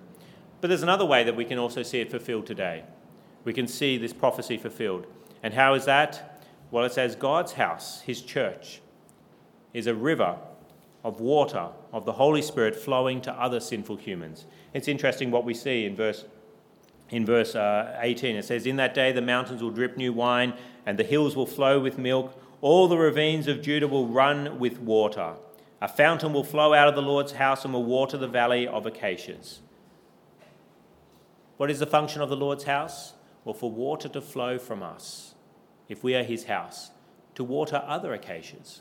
But 0.62 0.68
there's 0.68 0.84
another 0.84 1.04
way 1.04 1.24
that 1.24 1.34
we 1.34 1.44
can 1.44 1.58
also 1.58 1.82
see 1.82 2.00
it 2.00 2.08
fulfilled 2.08 2.46
today. 2.46 2.84
We 3.42 3.52
can 3.52 3.66
see 3.66 3.98
this 3.98 4.12
prophecy 4.12 4.56
fulfilled. 4.56 5.08
And 5.42 5.52
how 5.52 5.74
is 5.74 5.86
that? 5.86 6.40
Well, 6.70 6.84
it 6.84 6.92
says 6.92 7.16
God's 7.16 7.54
house, 7.54 8.02
his 8.02 8.22
church, 8.22 8.80
is 9.74 9.88
a 9.88 9.94
river 9.94 10.38
of 11.02 11.20
water 11.20 11.70
of 11.92 12.04
the 12.04 12.12
Holy 12.12 12.42
Spirit 12.42 12.76
flowing 12.76 13.20
to 13.22 13.32
other 13.32 13.58
sinful 13.58 13.96
humans. 13.96 14.46
It's 14.72 14.86
interesting 14.86 15.32
what 15.32 15.44
we 15.44 15.52
see 15.52 15.84
in 15.84 15.96
verse 15.96 16.24
in 17.10 17.26
verse 17.26 17.56
uh, 17.56 17.98
18. 18.00 18.36
It 18.36 18.44
says, 18.44 18.64
In 18.64 18.76
that 18.76 18.94
day 18.94 19.10
the 19.10 19.20
mountains 19.20 19.64
will 19.64 19.72
drip 19.72 19.96
new 19.96 20.12
wine, 20.12 20.54
and 20.86 20.96
the 20.96 21.04
hills 21.04 21.34
will 21.34 21.44
flow 21.44 21.80
with 21.80 21.98
milk. 21.98 22.40
All 22.60 22.86
the 22.86 22.96
ravines 22.96 23.48
of 23.48 23.62
Judah 23.62 23.88
will 23.88 24.06
run 24.06 24.60
with 24.60 24.78
water. 24.78 25.34
A 25.80 25.88
fountain 25.88 26.32
will 26.32 26.44
flow 26.44 26.72
out 26.72 26.86
of 26.86 26.94
the 26.94 27.02
Lord's 27.02 27.32
house 27.32 27.64
and 27.64 27.74
will 27.74 27.82
water 27.82 28.16
the 28.16 28.28
valley 28.28 28.68
of 28.68 28.86
acacias. 28.86 29.60
What 31.62 31.70
is 31.70 31.78
the 31.78 31.86
function 31.86 32.20
of 32.20 32.28
the 32.28 32.34
Lord's 32.34 32.64
house? 32.64 33.12
Well, 33.44 33.54
for 33.54 33.70
water 33.70 34.08
to 34.08 34.20
flow 34.20 34.58
from 34.58 34.82
us, 34.82 35.36
if 35.88 36.02
we 36.02 36.16
are 36.16 36.24
his 36.24 36.46
house, 36.46 36.90
to 37.36 37.44
water 37.44 37.84
other 37.86 38.12
acacias. 38.12 38.80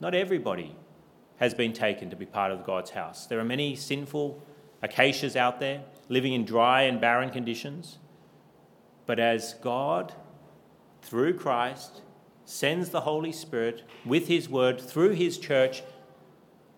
Not 0.00 0.14
everybody 0.14 0.76
has 1.38 1.54
been 1.54 1.72
taken 1.72 2.10
to 2.10 2.16
be 2.16 2.26
part 2.26 2.52
of 2.52 2.62
God's 2.62 2.90
house. 2.90 3.24
There 3.24 3.40
are 3.40 3.44
many 3.44 3.74
sinful 3.74 4.38
acacias 4.82 5.34
out 5.34 5.60
there 5.60 5.80
living 6.10 6.34
in 6.34 6.44
dry 6.44 6.82
and 6.82 7.00
barren 7.00 7.30
conditions. 7.30 7.96
But 9.06 9.18
as 9.18 9.54
God, 9.54 10.12
through 11.00 11.38
Christ, 11.38 12.02
sends 12.44 12.90
the 12.90 13.00
Holy 13.00 13.32
Spirit 13.32 13.82
with 14.04 14.28
his 14.28 14.46
word 14.46 14.78
through 14.78 15.12
his 15.12 15.38
church, 15.38 15.82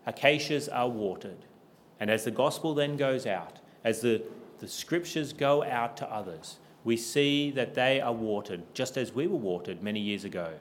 acacias 0.06 0.68
are 0.68 0.88
watered. 0.88 1.46
And 1.98 2.12
as 2.12 2.22
the 2.22 2.30
gospel 2.30 2.74
then 2.74 2.96
goes 2.96 3.26
out, 3.26 3.58
as 3.82 4.02
the 4.02 4.22
the 4.62 4.68
scriptures 4.68 5.32
go 5.32 5.64
out 5.64 5.96
to 5.96 6.08
others, 6.08 6.60
we 6.84 6.96
see 6.96 7.50
that 7.50 7.74
they 7.74 8.00
are 8.00 8.12
watered 8.12 8.62
just 8.74 8.96
as 8.96 9.12
we 9.12 9.26
were 9.26 9.36
watered 9.36 9.82
many 9.82 9.98
years 9.98 10.24
ago 10.24 10.52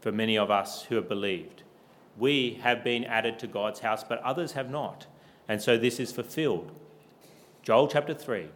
for 0.00 0.12
many 0.12 0.38
of 0.38 0.52
us 0.52 0.84
who 0.84 0.94
have 0.94 1.08
believed. 1.08 1.64
We 2.16 2.60
have 2.62 2.84
been 2.84 3.02
added 3.02 3.40
to 3.40 3.48
God's 3.48 3.80
house, 3.80 4.04
but 4.04 4.22
others 4.22 4.52
have 4.52 4.70
not. 4.70 5.08
And 5.48 5.60
so 5.60 5.76
this 5.76 5.98
is 5.98 6.12
fulfilled. 6.12 6.70
Joel 7.64 7.88
chapter 7.88 8.14
3, 8.14 8.50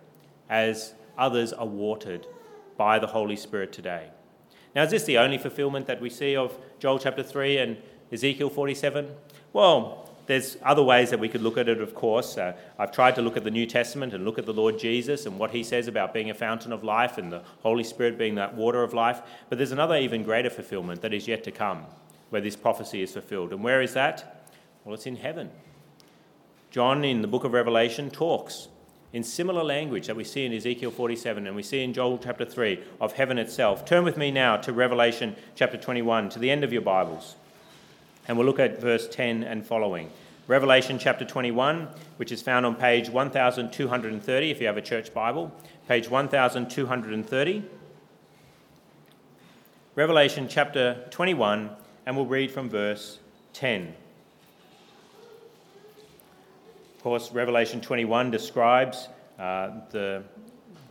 as 0.48 0.94
others 1.18 1.52
are 1.52 1.66
watered 1.66 2.28
by 2.76 3.00
the 3.00 3.08
Holy 3.08 3.34
Spirit 3.34 3.72
today. 3.72 4.10
Now, 4.76 4.84
is 4.84 4.92
this 4.92 5.02
the 5.02 5.18
only 5.18 5.38
fulfillment 5.38 5.86
that 5.86 6.00
we 6.00 6.08
see 6.08 6.36
of 6.36 6.56
Joel 6.78 7.00
chapter 7.00 7.24
3 7.24 7.58
and 7.58 7.78
Ezekiel 8.12 8.48
47? 8.48 9.08
Well, 9.52 10.07
there's 10.28 10.58
other 10.62 10.82
ways 10.82 11.08
that 11.08 11.18
we 11.18 11.28
could 11.28 11.40
look 11.40 11.56
at 11.56 11.70
it, 11.70 11.80
of 11.80 11.94
course. 11.94 12.36
Uh, 12.36 12.52
I've 12.78 12.92
tried 12.92 13.14
to 13.14 13.22
look 13.22 13.38
at 13.38 13.44
the 13.44 13.50
New 13.50 13.64
Testament 13.64 14.12
and 14.12 14.26
look 14.26 14.38
at 14.38 14.44
the 14.44 14.52
Lord 14.52 14.78
Jesus 14.78 15.24
and 15.24 15.38
what 15.38 15.52
he 15.52 15.64
says 15.64 15.88
about 15.88 16.12
being 16.12 16.28
a 16.28 16.34
fountain 16.34 16.70
of 16.70 16.84
life 16.84 17.16
and 17.16 17.32
the 17.32 17.42
Holy 17.62 17.82
Spirit 17.82 18.18
being 18.18 18.34
that 18.34 18.54
water 18.54 18.82
of 18.82 18.92
life. 18.92 19.22
But 19.48 19.56
there's 19.56 19.72
another 19.72 19.96
even 19.96 20.22
greater 20.22 20.50
fulfillment 20.50 21.00
that 21.00 21.14
is 21.14 21.26
yet 21.26 21.44
to 21.44 21.50
come 21.50 21.86
where 22.28 22.42
this 22.42 22.56
prophecy 22.56 23.00
is 23.00 23.14
fulfilled. 23.14 23.52
And 23.52 23.64
where 23.64 23.80
is 23.80 23.94
that? 23.94 24.50
Well, 24.84 24.94
it's 24.94 25.06
in 25.06 25.16
heaven. 25.16 25.50
John 26.70 27.04
in 27.06 27.22
the 27.22 27.28
book 27.28 27.44
of 27.44 27.54
Revelation 27.54 28.10
talks 28.10 28.68
in 29.14 29.24
similar 29.24 29.64
language 29.64 30.08
that 30.08 30.16
we 30.16 30.24
see 30.24 30.44
in 30.44 30.52
Ezekiel 30.52 30.90
47 30.90 31.46
and 31.46 31.56
we 31.56 31.62
see 31.62 31.82
in 31.82 31.94
Joel 31.94 32.18
chapter 32.18 32.44
3 32.44 32.84
of 33.00 33.14
heaven 33.14 33.38
itself. 33.38 33.86
Turn 33.86 34.04
with 34.04 34.18
me 34.18 34.30
now 34.30 34.58
to 34.58 34.74
Revelation 34.74 35.36
chapter 35.54 35.78
21, 35.78 36.28
to 36.28 36.38
the 36.38 36.50
end 36.50 36.64
of 36.64 36.72
your 36.72 36.82
Bibles. 36.82 37.36
And 38.28 38.36
we'll 38.36 38.46
look 38.46 38.60
at 38.60 38.80
verse 38.80 39.08
10 39.08 39.42
and 39.42 39.66
following. 39.66 40.10
Revelation 40.46 40.98
chapter 40.98 41.24
21, 41.24 41.88
which 42.16 42.30
is 42.30 42.40
found 42.40 42.64
on 42.64 42.74
page 42.74 43.10
1230 43.10 44.50
if 44.50 44.60
you 44.60 44.66
have 44.66 44.76
a 44.76 44.82
church 44.82 45.12
Bible, 45.12 45.52
page 45.88 46.08
1230. 46.08 47.64
Revelation 49.94 50.46
chapter 50.48 51.04
21, 51.10 51.70
and 52.06 52.16
we'll 52.16 52.24
read 52.24 52.50
from 52.50 52.70
verse 52.70 53.18
10. 53.52 53.94
Of 56.96 57.02
course, 57.02 57.32
Revelation 57.32 57.80
21 57.80 58.30
describes 58.30 59.08
uh, 59.38 59.70
the, 59.90 60.22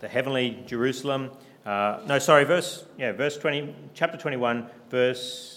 the 0.01 0.07
heavenly 0.07 0.63
Jerusalem. 0.67 1.31
Uh, 1.65 1.99
no, 2.05 2.19
sorry, 2.19 2.43
verse, 2.43 2.85
yeah, 2.97 3.11
verse 3.11 3.37
20, 3.37 3.73
chapter 3.93 4.17
21, 4.17 4.67
verse 4.89 5.56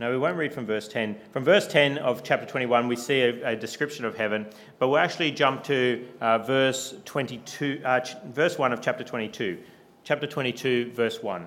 no, 0.00 0.10
we 0.10 0.16
won't 0.16 0.38
read 0.38 0.54
from 0.54 0.64
verse 0.64 0.88
10. 0.88 1.14
From 1.30 1.44
verse 1.44 1.66
10 1.66 1.98
of 1.98 2.24
chapter 2.24 2.46
21, 2.46 2.88
we 2.88 2.96
see 2.96 3.20
a, 3.20 3.50
a 3.50 3.54
description 3.54 4.06
of 4.06 4.16
heaven, 4.16 4.46
but 4.78 4.88
we'll 4.88 4.96
actually 4.96 5.30
jump 5.30 5.62
to 5.64 6.08
uh, 6.22 6.38
verse 6.38 6.94
22, 7.04 7.82
uh, 7.84 8.00
ch- 8.00 8.16
verse 8.24 8.56
1 8.56 8.72
of 8.72 8.80
chapter 8.80 9.04
22. 9.04 9.58
Chapter 10.02 10.26
22, 10.26 10.92
verse 10.92 11.22
1. 11.22 11.46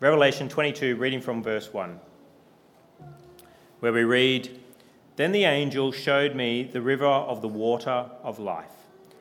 Revelation 0.00 0.48
22, 0.48 0.96
reading 0.96 1.20
from 1.20 1.42
verse 1.42 1.70
1, 1.70 2.00
where 3.80 3.92
we 3.92 4.04
read, 4.04 4.58
Then 5.16 5.32
the 5.32 5.44
angel 5.44 5.92
showed 5.92 6.34
me 6.34 6.62
the 6.62 6.80
river 6.80 7.04
of 7.04 7.42
the 7.42 7.48
water 7.48 8.06
of 8.22 8.38
life, 8.38 8.72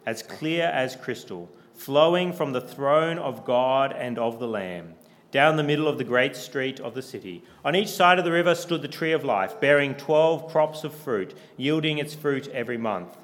as 0.06 0.24
clear 0.24 0.68
as 0.68 0.96
crystal, 0.96 1.50
flowing 1.74 2.32
from 2.32 2.54
the 2.54 2.62
throne 2.62 3.20
of 3.20 3.44
God 3.44 3.92
and 3.92 4.18
of 4.18 4.40
the 4.40 4.48
Lamb 4.48 4.94
down 5.34 5.58
the 5.58 5.63
middle 5.63 5.88
of 5.88 5.98
the 5.98 6.04
great 6.04 6.36
street 6.36 6.80
of 6.80 6.93
the 6.93 7.02
city. 7.02 7.43
On 7.65 7.76
each 7.76 7.88
side 7.89 8.19
of 8.19 8.24
the 8.24 8.32
river 8.32 8.54
stood 8.54 8.84
the 8.84 8.88
tree 8.88 9.12
of 9.13 9.26
life, 9.26 9.60
bearing 9.60 9.96
twelve 9.96 10.48
crops 10.52 10.84
of 10.84 10.93
fruit, 10.93 11.36
yielding 11.58 11.98
its 11.98 12.13
fruit 12.13 12.48
every 12.50 12.78
month. 12.78 13.17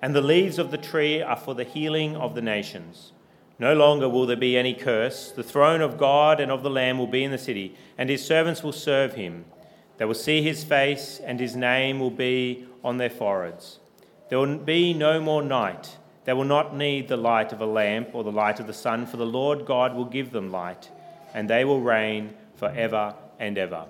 And 0.00 0.14
the 0.14 0.20
leaves 0.20 0.60
of 0.60 0.70
the 0.70 0.78
tree 0.78 1.20
are 1.20 1.36
for 1.36 1.56
the 1.56 1.64
healing 1.64 2.14
of 2.14 2.36
the 2.36 2.40
nations. 2.40 3.10
No 3.58 3.74
longer 3.74 4.08
will 4.08 4.26
there 4.26 4.36
be 4.36 4.56
any 4.56 4.74
curse. 4.74 5.32
The 5.32 5.42
throne 5.42 5.80
of 5.80 5.98
God 5.98 6.38
and 6.38 6.52
of 6.52 6.62
the 6.62 6.70
Lamb 6.70 6.98
will 6.98 7.08
be 7.08 7.24
in 7.24 7.32
the 7.32 7.36
city, 7.36 7.74
and 7.98 8.08
his 8.08 8.24
servants 8.24 8.62
will 8.62 8.70
serve 8.70 9.14
him. 9.14 9.44
They 9.96 10.04
will 10.04 10.14
see 10.14 10.42
his 10.42 10.62
face, 10.62 11.20
and 11.24 11.40
his 11.40 11.56
name 11.56 11.98
will 11.98 12.12
be 12.12 12.68
on 12.84 12.98
their 12.98 13.10
foreheads. 13.10 13.80
There 14.28 14.38
will 14.38 14.58
be 14.58 14.94
no 14.94 15.20
more 15.20 15.42
night. 15.42 15.96
They 16.26 16.32
will 16.32 16.44
not 16.44 16.76
need 16.76 17.08
the 17.08 17.16
light 17.16 17.52
of 17.52 17.60
a 17.60 17.66
lamp 17.66 18.10
or 18.12 18.22
the 18.22 18.30
light 18.30 18.60
of 18.60 18.68
the 18.68 18.72
sun, 18.72 19.06
for 19.06 19.16
the 19.16 19.26
Lord 19.26 19.66
God 19.66 19.96
will 19.96 20.04
give 20.04 20.30
them 20.30 20.52
light, 20.52 20.90
and 21.36 21.50
they 21.50 21.66
will 21.66 21.82
reign 21.82 22.34
forever 22.54 23.14
and 23.38 23.58
ever. 23.58 23.84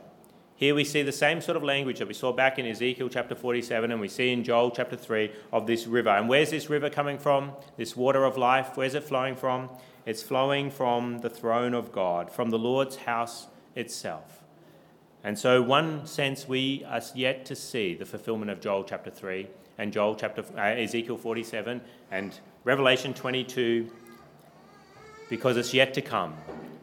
Here 0.56 0.74
we 0.74 0.84
see 0.84 1.02
the 1.02 1.12
same 1.12 1.40
sort 1.40 1.56
of 1.56 1.62
language 1.62 2.00
that 2.00 2.08
we 2.08 2.14
saw 2.14 2.32
back 2.32 2.58
in 2.58 2.66
Ezekiel 2.66 3.08
chapter 3.08 3.36
47 3.36 3.92
and 3.92 4.00
we 4.00 4.08
see 4.08 4.32
in 4.32 4.42
Joel 4.42 4.72
chapter 4.72 4.96
3 4.96 5.30
of 5.52 5.66
this 5.66 5.86
river. 5.86 6.10
And 6.10 6.28
where's 6.28 6.50
this 6.50 6.68
river 6.68 6.90
coming 6.90 7.18
from? 7.18 7.52
This 7.76 7.96
water 7.96 8.24
of 8.24 8.36
life, 8.36 8.72
where's 8.76 8.96
it 8.96 9.04
flowing 9.04 9.36
from? 9.36 9.70
It's 10.04 10.24
flowing 10.24 10.72
from 10.72 11.20
the 11.20 11.30
throne 11.30 11.72
of 11.72 11.92
God, 11.92 12.32
from 12.32 12.50
the 12.50 12.58
Lord's 12.58 12.96
house 12.96 13.46
itself. 13.76 14.42
And 15.22 15.38
so, 15.38 15.62
one 15.62 16.04
sense, 16.06 16.48
we 16.48 16.84
are 16.88 17.02
yet 17.14 17.44
to 17.46 17.54
see 17.54 17.94
the 17.94 18.06
fulfillment 18.06 18.50
of 18.50 18.60
Joel 18.60 18.84
chapter 18.84 19.10
3 19.10 19.46
and 19.78 19.92
Joel 19.92 20.16
chapter 20.16 20.44
uh, 20.56 20.60
Ezekiel 20.60 21.16
47 21.16 21.80
and 22.10 22.40
Revelation 22.64 23.14
22 23.14 23.88
because 25.28 25.56
it's 25.56 25.74
yet 25.74 25.94
to 25.94 26.02
come 26.02 26.34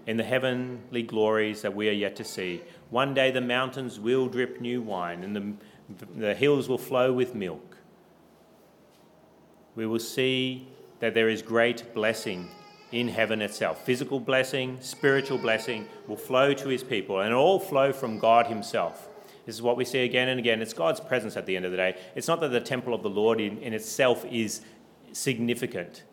in 0.06 0.18
the 0.18 0.24
heavenly 0.24 1.04
glories 1.04 1.62
that 1.62 1.76
we 1.76 1.88
are 1.89 1.94
yet 1.94 2.16
to 2.18 2.24
see. 2.24 2.62
One 2.89 3.13
day 3.13 3.32
the 3.32 3.42
mountains 3.42 4.00
will 4.00 4.28
drip 4.28 4.60
new 4.60 4.82
wine 4.82 5.24
and 5.24 5.36
the, 5.36 5.54
the 6.16 6.34
hills 6.36 6.68
will 6.68 6.78
flow 6.78 7.13
with 7.13 7.36
milk. 7.36 7.78
We 9.76 9.86
will 9.86 10.00
see 10.00 10.68
that 11.00 11.13
there 11.13 11.30
is 11.30 11.42
great 11.42 11.94
blessing 11.94 12.50
in 12.92 13.08
heaven 13.08 13.42
itself. 13.42 13.84
Physical 13.86 14.20
blessing, 14.20 14.78
spiritual 14.82 15.38
blessing 15.38 15.88
will 16.08 16.18
flow 16.18 16.54
to 16.54 16.70
his 16.70 16.84
people 16.84 17.22
and 17.22 17.34
all 17.34 17.60
flow 17.60 17.92
from 17.92 18.20
God 18.20 18.48
himself. 18.48 19.10
This 19.46 19.56
is 19.56 19.62
what 19.62 19.76
we 19.76 19.84
see 19.84 20.04
again 20.04 20.30
and 20.30 20.39
again. 20.39 20.62
It's 20.62 20.74
God's 20.74 21.00
presence 21.00 21.36
at 21.36 21.46
the 21.46 21.56
end 21.56 21.66
of 21.66 21.72
the 21.72 21.78
day. 21.78 21.98
It's 22.16 22.28
not 22.28 22.39
that 22.42 22.50
the 22.50 22.62
temple 22.62 22.94
of 22.94 23.04
the 23.04 23.10
Lord 23.10 23.42
in, 23.42 23.58
in 23.58 23.74
itself 23.74 24.24
is 24.26 24.62
significant. 25.12 26.04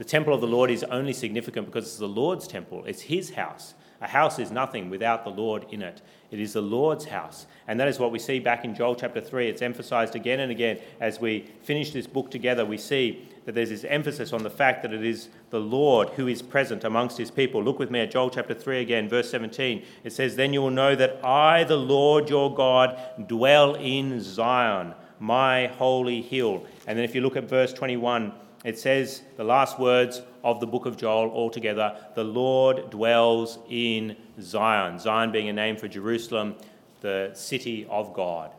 The 0.00 0.06
temple 0.06 0.32
of 0.32 0.40
the 0.40 0.46
Lord 0.46 0.70
is 0.70 0.82
only 0.84 1.12
significant 1.12 1.66
because 1.66 1.84
it's 1.84 1.98
the 1.98 2.08
Lord's 2.08 2.48
temple, 2.48 2.86
it's 2.86 3.02
his 3.02 3.28
house. 3.28 3.74
A 4.00 4.08
house 4.08 4.38
is 4.38 4.50
nothing 4.50 4.88
without 4.88 5.24
the 5.24 5.30
Lord 5.30 5.66
in 5.70 5.82
it. 5.82 6.00
It 6.30 6.40
is 6.40 6.54
the 6.54 6.62
Lord's 6.62 7.04
house. 7.04 7.46
And 7.68 7.78
that 7.78 7.86
is 7.86 7.98
what 7.98 8.10
we 8.10 8.18
see 8.18 8.38
back 8.38 8.64
in 8.64 8.74
Joel 8.74 8.94
chapter 8.94 9.20
3. 9.20 9.50
It's 9.50 9.60
emphasized 9.60 10.16
again 10.16 10.40
and 10.40 10.50
again 10.50 10.78
as 11.00 11.20
we 11.20 11.50
finish 11.60 11.92
this 11.92 12.06
book 12.06 12.30
together. 12.30 12.64
We 12.64 12.78
see 12.78 13.28
that 13.44 13.54
there's 13.54 13.68
this 13.68 13.84
emphasis 13.84 14.32
on 14.32 14.42
the 14.42 14.48
fact 14.48 14.80
that 14.84 14.94
it 14.94 15.04
is 15.04 15.28
the 15.50 15.60
Lord 15.60 16.08
who 16.10 16.28
is 16.28 16.40
present 16.40 16.82
amongst 16.84 17.18
his 17.18 17.30
people. 17.30 17.62
Look 17.62 17.78
with 17.78 17.90
me 17.90 18.00
at 18.00 18.10
Joel 18.10 18.30
chapter 18.30 18.54
3 18.54 18.80
again, 18.80 19.06
verse 19.06 19.30
17. 19.30 19.84
It 20.02 20.14
says, 20.14 20.34
Then 20.34 20.54
you 20.54 20.62
will 20.62 20.70
know 20.70 20.96
that 20.96 21.22
I, 21.22 21.64
the 21.64 21.76
Lord 21.76 22.30
your 22.30 22.54
God, 22.54 22.98
dwell 23.26 23.74
in 23.74 24.22
Zion, 24.22 24.94
my 25.18 25.66
holy 25.66 26.22
hill. 26.22 26.64
And 26.86 26.96
then 26.96 27.04
if 27.04 27.14
you 27.14 27.20
look 27.20 27.36
at 27.36 27.44
verse 27.44 27.74
21, 27.74 28.32
it 28.64 28.78
says 28.78 29.22
the 29.36 29.44
last 29.44 29.78
words 29.78 30.22
of 30.44 30.60
the 30.60 30.66
book 30.66 30.86
of 30.86 30.96
Joel 30.96 31.30
altogether 31.30 31.96
the 32.14 32.24
Lord 32.24 32.90
dwells 32.90 33.58
in 33.68 34.16
Zion. 34.40 34.98
Zion 34.98 35.32
being 35.32 35.48
a 35.48 35.52
name 35.52 35.76
for 35.76 35.88
Jerusalem, 35.88 36.56
the 37.00 37.30
city 37.34 37.86
of 37.88 38.12
God. 38.12 38.50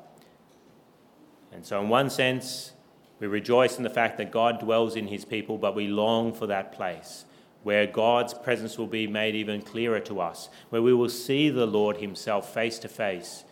And 1.52 1.66
so, 1.66 1.82
in 1.82 1.90
one 1.90 2.10
sense, 2.10 2.72
we 3.20 3.28
rejoice 3.28 3.78
in 3.78 3.84
the 3.84 3.90
fact 3.90 4.18
that 4.18 4.32
God 4.32 4.60
dwells 4.60 4.96
in 4.96 5.08
his 5.08 5.26
people, 5.26 5.58
but 5.58 5.76
we 5.76 5.88
long 5.88 6.34
for 6.34 6.48
that 6.48 6.72
place 6.72 7.26
where 7.64 7.86
God's 7.86 8.34
presence 8.34 8.78
will 8.78 8.88
be 8.88 9.06
made 9.06 9.36
even 9.36 9.62
clearer 9.62 10.00
to 10.02 10.20
us, 10.20 10.50
where 10.70 10.82
we 10.82 10.94
will 10.94 11.10
see 11.10 11.50
the 11.50 11.68
Lord 11.68 11.98
himself 11.98 12.52
face 12.52 12.80
to 12.80 12.88
face 12.88 13.44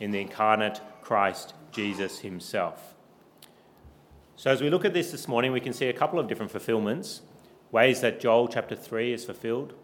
in 0.00 0.10
the 0.10 0.20
incarnate 0.20 0.80
Christ 1.02 1.52
Jesus 1.72 2.20
himself. 2.20 2.94
So, 4.38 4.52
as 4.52 4.62
we 4.62 4.70
look 4.70 4.84
at 4.84 4.94
this 4.94 5.10
this 5.10 5.26
morning, 5.26 5.50
we 5.50 5.58
can 5.58 5.72
see 5.72 5.88
a 5.88 5.92
couple 5.92 6.20
of 6.20 6.28
different 6.28 6.52
fulfillments 6.52 7.22
ways 7.72 8.02
that 8.02 8.20
Joel 8.20 8.46
chapter 8.46 8.76
3 8.76 9.12
is 9.12 9.24
fulfilled, 9.24 9.74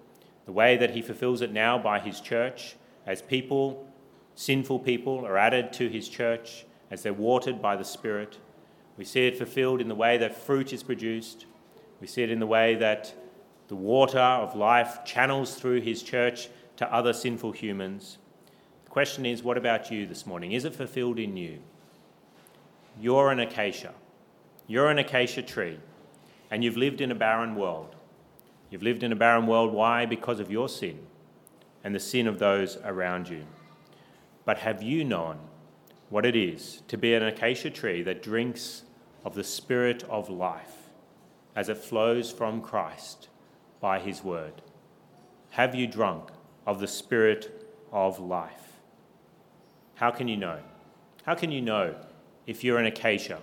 the 0.47 0.53
way 0.53 0.77
that 0.77 0.91
he 0.91 1.03
fulfills 1.03 1.41
it 1.41 1.53
now 1.53 1.77
by 1.77 1.99
his 1.99 2.21
church, 2.21 2.77
as 3.05 3.21
people, 3.21 3.93
sinful 4.37 4.79
people, 4.79 5.27
are 5.27 5.37
added 5.37 5.73
to 5.73 5.89
his 5.89 6.09
church, 6.09 6.67
as 6.89 7.03
they're 7.03 7.13
watered 7.13 7.61
by 7.61 7.75
the 7.75 7.85
Spirit. 7.85 8.39
We 8.97 9.05
see 9.05 9.27
it 9.27 9.37
fulfilled 9.37 9.81
in 9.81 9.89
the 9.89 9.95
way 9.97 10.19
that 10.19 10.37
fruit 10.37 10.73
is 10.73 10.85
produced. 10.85 11.47
We 12.01 12.07
see 12.07 12.23
it 12.23 12.31
in 12.31 12.39
the 12.39 12.47
way 12.47 12.77
that 12.77 13.13
the 13.67 13.75
water 13.75 14.21
of 14.21 14.55
life 14.55 15.05
channels 15.05 15.57
through 15.57 15.81
his 15.81 16.01
church 16.01 16.49
to 16.77 16.95
other 16.95 17.13
sinful 17.13 17.51
humans. 17.51 18.19
The 18.85 18.91
question 18.91 19.27
is, 19.27 19.43
what 19.43 19.59
about 19.59 19.91
you 19.91 20.07
this 20.07 20.27
morning? 20.27 20.53
Is 20.53 20.65
it 20.65 20.77
fulfilled 20.77 21.19
in 21.19 21.37
you? 21.37 21.59
You're 23.01 23.33
an 23.33 23.41
acacia. 23.41 23.95
You're 24.67 24.91
an 24.91 24.99
acacia 24.99 25.43
tree, 25.43 25.79
and 26.51 26.65
you've 26.65 26.77
lived 26.77 27.01
in 27.01 27.11
a 27.11 27.15
barren 27.15 27.55
world. 27.55 27.95
You've 28.71 28.83
lived 28.83 29.03
in 29.03 29.13
a 29.13 29.17
barren 29.17 29.47
world. 29.47 29.73
Why? 29.73 30.07
Because 30.07 30.41
of 30.41 30.51
your 30.51 30.69
sin 30.69 31.01
and 31.85 31.95
the 31.95 32.01
sin 32.01 32.27
of 32.27 32.39
those 32.39 32.79
around 32.85 33.29
you. 33.29 33.45
But 34.45 34.59
have 34.59 34.83
you 34.83 35.05
known 35.05 35.39
what 36.09 36.25
it 36.25 36.35
is 36.35 36.83
to 36.89 36.97
be 36.97 37.15
an 37.15 37.23
acacia 37.23 37.71
tree 37.71 38.03
that 38.03 38.23
drinks 38.23 38.85
of 39.25 39.35
the 39.35 39.45
Spirit 39.45 40.03
of 40.05 40.31
life 40.31 40.91
as 41.55 41.69
it 41.69 41.77
flows 41.77 42.33
from 42.33 42.63
Christ 42.63 43.29
by 43.81 43.99
His 43.99 44.25
Word? 44.25 44.63
Have 45.51 45.75
you 45.75 45.87
drunk 45.87 46.31
of 46.67 46.81
the 46.81 46.89
Spirit 46.89 47.69
of 47.93 48.19
life? 48.19 48.81
How 49.97 50.11
can 50.11 50.27
you 50.27 50.37
know? 50.37 50.61
How 51.25 51.35
can 51.35 51.53
you 51.53 51.61
know 51.61 51.95
if 52.47 52.65
you're 52.65 52.79
an 52.79 52.87
acacia? 52.87 53.41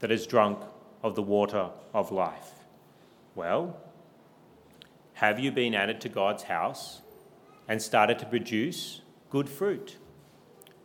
That 0.00 0.10
is 0.10 0.26
drunk 0.26 0.58
of 1.02 1.14
the 1.14 1.22
water 1.22 1.70
of 1.94 2.12
life. 2.12 2.52
Well, 3.34 3.78
have 5.14 5.38
you 5.38 5.50
been 5.50 5.74
added 5.74 6.00
to 6.02 6.08
God's 6.08 6.44
house 6.44 7.00
and 7.68 7.80
started 7.80 8.18
to 8.18 8.26
produce 8.26 9.00
good 9.30 9.48
fruit? 9.48 9.96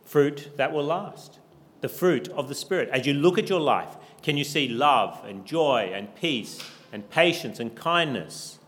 Fruit 0.04 0.52
that 0.56 0.72
will 0.72 0.84
last. 0.84 1.38
The 1.80 1.88
fruit 1.88 2.28
of 2.28 2.48
the 2.48 2.54
Spirit. 2.54 2.88
As 2.90 3.06
you 3.06 3.14
look 3.14 3.38
at 3.38 3.48
your 3.48 3.60
life, 3.60 3.96
can 4.22 4.36
you 4.36 4.44
see 4.44 4.68
love 4.68 5.22
and 5.26 5.44
joy 5.44 5.90
and 5.94 6.14
peace 6.14 6.62
and 6.92 7.08
patience 7.10 7.58
and 7.58 7.74
kindness 7.74 8.58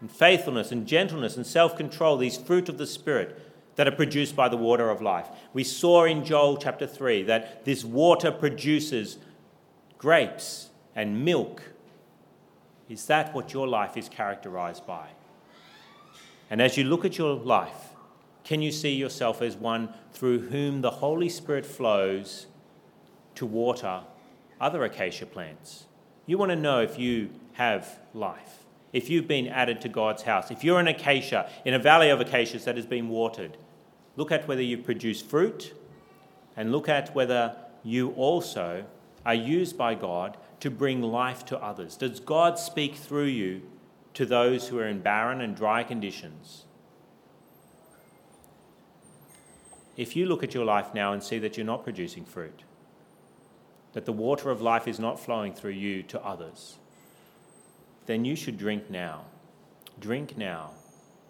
and 0.00 0.10
faithfulness 0.10 0.72
and 0.72 0.86
gentleness 0.86 1.36
and 1.36 1.46
self 1.46 1.76
control, 1.76 2.16
these 2.16 2.36
fruit 2.36 2.68
of 2.68 2.78
the 2.78 2.86
Spirit 2.86 3.40
that 3.76 3.86
are 3.86 3.92
produced 3.92 4.34
by 4.34 4.48
the 4.48 4.56
water 4.56 4.90
of 4.90 5.00
life? 5.00 5.28
We 5.52 5.64
saw 5.64 6.04
in 6.04 6.24
Joel 6.24 6.56
chapter 6.56 6.86
3 6.86 7.22
that 7.24 7.64
this 7.64 7.84
water 7.84 8.32
produces 8.32 9.18
grapes 9.98 10.70
and 10.94 11.24
milk. 11.24 11.62
Is 12.88 13.06
that 13.06 13.34
what 13.34 13.52
your 13.52 13.66
life 13.66 13.96
is 13.96 14.08
characterized 14.08 14.86
by? 14.86 15.08
And 16.50 16.62
as 16.62 16.76
you 16.76 16.84
look 16.84 17.04
at 17.04 17.18
your 17.18 17.34
life, 17.34 17.90
can 18.44 18.62
you 18.62 18.70
see 18.70 18.94
yourself 18.94 19.42
as 19.42 19.56
one 19.56 19.92
through 20.12 20.48
whom 20.48 20.80
the 20.80 20.92
Holy 20.92 21.28
Spirit 21.28 21.66
flows 21.66 22.46
to 23.34 23.44
water 23.44 24.02
other 24.60 24.84
acacia 24.84 25.26
plants? 25.26 25.86
You 26.26 26.38
want 26.38 26.50
to 26.50 26.56
know 26.56 26.80
if 26.80 26.98
you 26.98 27.30
have 27.54 27.98
life, 28.14 28.64
if 28.92 29.10
you've 29.10 29.26
been 29.26 29.48
added 29.48 29.80
to 29.80 29.88
God's 29.88 30.22
house, 30.22 30.50
if 30.50 30.62
you're 30.62 30.78
an 30.78 30.86
acacia 30.86 31.50
in 31.64 31.74
a 31.74 31.78
valley 31.78 32.08
of 32.10 32.20
acacias 32.20 32.64
that 32.64 32.76
has 32.76 32.86
been 32.86 33.08
watered. 33.08 33.56
Look 34.14 34.30
at 34.30 34.46
whether 34.48 34.62
you 34.62 34.78
produce 34.78 35.20
fruit 35.20 35.74
and 36.56 36.72
look 36.72 36.88
at 36.88 37.14
whether 37.14 37.56
you 37.82 38.10
also 38.12 38.86
are 39.26 39.34
used 39.34 39.76
by 39.76 39.94
God 39.94 40.38
to 40.60 40.70
bring 40.70 41.02
life 41.02 41.44
to 41.46 41.58
others? 41.58 41.96
Does 41.96 42.20
God 42.20 42.58
speak 42.58 42.94
through 42.94 43.26
you 43.26 43.62
to 44.14 44.24
those 44.24 44.68
who 44.68 44.78
are 44.78 44.86
in 44.86 45.00
barren 45.00 45.40
and 45.42 45.54
dry 45.54 45.82
conditions? 45.82 46.64
If 49.96 50.14
you 50.14 50.26
look 50.26 50.44
at 50.44 50.54
your 50.54 50.64
life 50.64 50.94
now 50.94 51.12
and 51.12 51.22
see 51.22 51.38
that 51.40 51.56
you're 51.56 51.66
not 51.66 51.82
producing 51.82 52.24
fruit, 52.24 52.62
that 53.94 54.06
the 54.06 54.12
water 54.12 54.50
of 54.50 54.62
life 54.62 54.86
is 54.86 55.00
not 55.00 55.18
flowing 55.18 55.52
through 55.52 55.72
you 55.72 56.02
to 56.04 56.24
others, 56.24 56.76
then 58.06 58.24
you 58.24 58.36
should 58.36 58.56
drink 58.56 58.90
now. 58.90 59.24
Drink 59.98 60.38
now. 60.38 60.70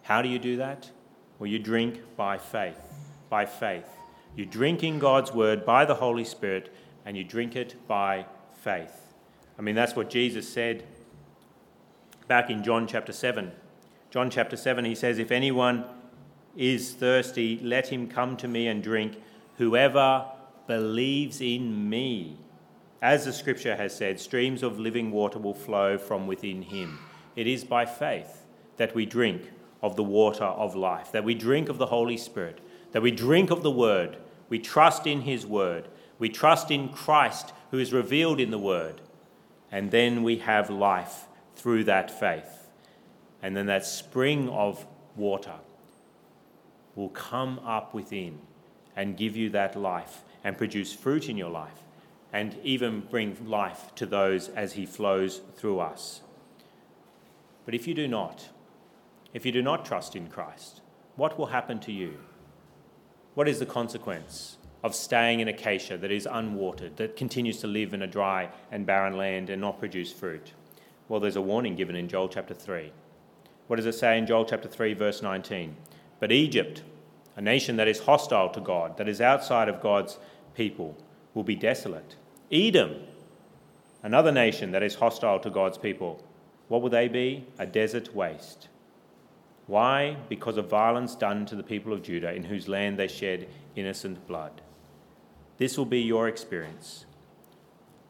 How 0.03 0.21
do 0.21 0.29
you 0.29 0.39
do 0.39 0.59
that? 0.59 0.91
Well, 1.39 1.47
you 1.47 1.59
drink 1.59 2.01
by 2.17 2.37
faith. 2.37 2.79
By 3.31 3.47
faith. 3.47 3.89
You 4.35 4.45
drink 4.45 4.83
in 4.83 4.99
God's 4.99 5.33
word 5.33 5.65
by 5.65 5.87
the 5.87 5.95
Holy 5.95 6.25
Spirit 6.25 6.71
and 7.07 7.17
you 7.17 7.25
drink 7.25 7.57
it 7.57 7.77
by 7.89 8.27
faith. 8.53 9.15
I 9.59 9.63
mean, 9.63 9.75
that's 9.75 9.97
what 9.97 10.11
Jesus 10.11 10.47
said 10.47 10.85
back 12.29 12.51
in 12.51 12.63
John 12.63 12.87
chapter 12.87 13.13
7. 13.13 13.53
John 14.11 14.29
chapter 14.29 14.57
7, 14.57 14.85
he 14.85 14.95
says, 14.95 15.19
If 15.19 15.31
anyone 15.31 15.85
is 16.57 16.93
thirsty, 16.93 17.61
let 17.63 17.89
him 17.89 18.09
come 18.09 18.37
to 18.39 18.49
me 18.49 18.67
and 18.67 18.83
drink. 18.83 19.17
Whoever 19.59 20.27
believes 20.67 21.41
in 21.41 21.89
me, 21.89 22.37
as 23.01 23.25
the 23.25 23.33
scripture 23.33 23.77
has 23.77 23.95
said, 23.97 24.19
streams 24.19 24.63
of 24.63 24.79
living 24.79 25.13
water 25.13 25.39
will 25.39 25.55
flow 25.55 25.97
from 25.97 26.27
within 26.27 26.63
him. 26.63 26.99
It 27.37 27.47
is 27.47 27.65
by 27.65 27.87
faith 27.87 28.45
that 28.79 28.95
we 28.95 29.07
drink 29.07 29.51
of 29.83 29.97
the 29.97 30.03
water 30.03 30.45
of 30.45 30.75
life, 30.75 31.13
that 31.13 31.25
we 31.25 31.35
drink 31.35 31.69
of 31.69 31.79
the 31.79 31.87
Holy 31.87 32.17
Spirit, 32.17 32.59
that 32.93 33.03
we 33.03 33.11
drink 33.11 33.51
of 33.51 33.63
the 33.63 33.71
Word, 33.71 34.17
we 34.49 34.59
trust 34.59 35.07
in 35.07 35.23
His 35.23 35.47
Word, 35.47 35.89
we 36.19 36.29
trust 36.29 36.71
in 36.71 36.89
Christ 36.89 37.53
who 37.71 37.79
is 37.79 37.93
revealed 37.93 38.41
in 38.41 38.51
the 38.51 38.59
Word, 38.59 39.01
and 39.71 39.91
then 39.91 40.23
we 40.23 40.39
have 40.39 40.71
life 40.71 41.27
through 41.55 41.85
that 41.85 42.11
faith. 42.11 42.71
And 43.43 43.57
then 43.57 43.67
that 43.67 43.85
spring 43.85 44.49
of 44.49 44.87
water 45.15 45.57
will 46.95 47.11
come 47.11 47.59
up 47.61 47.93
within 47.93 48.39
and 48.95 49.17
give 49.17 49.37
you 49.37 49.51
that 49.51 49.77
life 49.77 50.23
and 50.43 50.57
produce 50.57 50.93
fruit 50.93 51.29
in 51.29 51.37
your 51.37 51.51
life 51.51 51.83
and 52.33 52.57
even 52.63 53.01
bring 53.01 53.37
life 53.47 53.95
to 53.95 54.07
those 54.07 54.49
as 54.51 54.73
He 54.73 54.87
flows 54.87 55.43
through 55.57 55.81
us. 55.81 56.23
But 57.65 57.75
if 57.75 57.87
you 57.87 57.95
do 57.95 58.09
not, 58.09 58.49
if 59.35 59.45
you 59.45 59.53
do 59.53 59.63
not 59.63 59.85
trust 59.85 60.17
in 60.17 60.29
Christ, 60.29 60.81
what 61.17 61.39
will 61.39 61.47
happen 61.47 61.79
to 61.81 61.93
you? 61.93 62.19
What 63.35 63.49
is 63.49 63.59
the 63.59 63.67
consequence 63.67 64.57
of 64.87 64.95
staying 64.95 65.41
in 65.41 65.49
acacia 65.49 65.99
that 65.99 66.13
is 66.13 66.29
unwatered, 66.31 66.97
that 66.97 67.17
continues 67.17 67.59
to 67.59 67.67
live 67.67 67.93
in 67.93 68.03
a 68.03 68.07
dry 68.07 68.49
and 68.71 68.87
barren 68.87 69.17
land 69.17 69.51
and 69.51 69.61
not 69.61 69.81
produce 69.81 70.13
fruit? 70.13 70.53
Well, 71.09 71.19
there's 71.19 71.35
a 71.35 71.43
warning 71.43 71.75
given 71.75 71.97
in 71.97 72.07
Joel 72.07 72.29
chapter 72.29 72.55
3. 72.55 72.93
What 73.67 73.77
does 73.77 73.87
it 73.87 73.97
say 73.97 74.17
in 74.17 74.29
Joel 74.29 74.45
chapter 74.45 74.69
3, 74.69 74.95
verse 74.95 75.23
19? 75.23 75.75
But 76.21 76.31
Egypt, 76.31 76.85
a 77.35 77.43
nation 77.43 77.75
that 77.77 77.89
is 77.89 77.99
hostile 77.99 78.49
to 78.51 78.61
God, 78.61 78.97
that 78.97 79.09
is 79.09 79.21
outside 79.21 79.69
of 79.69 79.83
God's 79.83 80.19
people, 80.55 80.97
will 81.35 81.43
be 81.43 81.57
desolate. 81.57 82.15
Edom, 82.53 82.95
another 84.05 84.31
nation 84.31 84.71
that 84.71 84.85
is 84.85 84.95
hostile 84.95 85.41
to 85.41 85.51
God's 85.51 85.79
people, 85.79 86.25
what 86.69 86.81
will 86.81 86.91
they 86.91 87.09
be? 87.09 87.45
A 87.59 87.67
desert 87.67 88.15
waste. 88.15 88.69
Why? 89.67 90.17
Because 90.29 90.57
of 90.57 90.71
violence 90.71 91.17
done 91.17 91.45
to 91.47 91.57
the 91.57 91.65
people 91.65 91.93
of 91.93 92.05
Judah, 92.05 92.33
in 92.33 92.45
whose 92.45 92.69
land 92.69 93.01
they 93.01 93.09
shed 93.09 93.49
innocent 93.75 94.25
blood. 94.29 94.63
This 95.59 95.79
will 95.79 95.87
be 95.87 96.01
your 96.01 96.29
experience. 96.29 97.05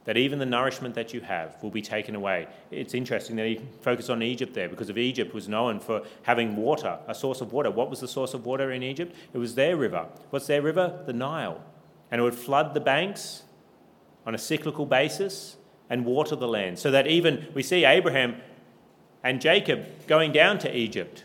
That 0.04 0.16
even 0.16 0.38
the 0.38 0.46
nourishment 0.46 0.94
that 0.94 1.12
you 1.12 1.20
have 1.20 1.60
will 1.62 1.70
be 1.70 1.82
taken 1.82 2.14
away. 2.14 2.46
It's 2.70 2.94
interesting 2.94 3.36
that 3.36 3.46
he 3.46 3.60
focused 3.80 4.08
on 4.08 4.22
Egypt 4.22 4.54
there 4.54 4.68
because 4.68 4.88
of 4.88 4.98
Egypt 4.98 5.34
was 5.34 5.48
known 5.48 5.80
for 5.80 6.02
having 6.22 6.54
water, 6.54 6.98
a 7.08 7.14
source 7.14 7.40
of 7.40 7.52
water. 7.52 7.70
What 7.72 7.90
was 7.90 8.00
the 8.00 8.08
source 8.08 8.32
of 8.32 8.46
water 8.46 8.70
in 8.70 8.84
Egypt? 8.84 9.14
It 9.32 9.38
was 9.38 9.56
their 9.56 9.76
river. 9.76 10.06
What's 10.30 10.46
their 10.46 10.62
river? 10.62 11.02
The 11.06 11.12
Nile. 11.12 11.60
And 12.10 12.20
it 12.20 12.24
would 12.24 12.36
flood 12.36 12.72
the 12.72 12.80
banks 12.80 13.42
on 14.24 14.34
a 14.34 14.38
cyclical 14.38 14.86
basis 14.86 15.56
and 15.90 16.04
water 16.04 16.36
the 16.36 16.48
land. 16.48 16.78
So 16.78 16.92
that 16.92 17.08
even 17.08 17.48
we 17.52 17.64
see 17.64 17.84
Abraham 17.84 18.36
and 19.24 19.40
Jacob 19.40 19.86
going 20.06 20.30
down 20.30 20.58
to 20.60 20.76
Egypt 20.76 21.24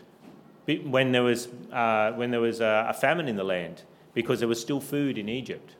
when 0.66 1.12
there 1.12 1.22
was, 1.22 1.48
uh, 1.72 2.12
when 2.12 2.32
there 2.32 2.40
was 2.40 2.60
a, 2.60 2.86
a 2.90 2.92
famine 2.92 3.28
in 3.28 3.36
the 3.36 3.44
land 3.44 3.82
because 4.14 4.40
there 4.40 4.48
was 4.48 4.60
still 4.60 4.80
food 4.80 5.18
in 5.18 5.28
Egypt. 5.28 5.76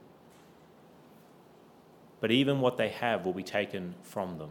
But 2.23 2.31
even 2.31 2.61
what 2.61 2.77
they 2.77 2.89
have 2.89 3.27
will 3.27 3.33
be 3.33 3.43
taken 3.43 3.97
from 4.05 4.39
them. 4.39 4.51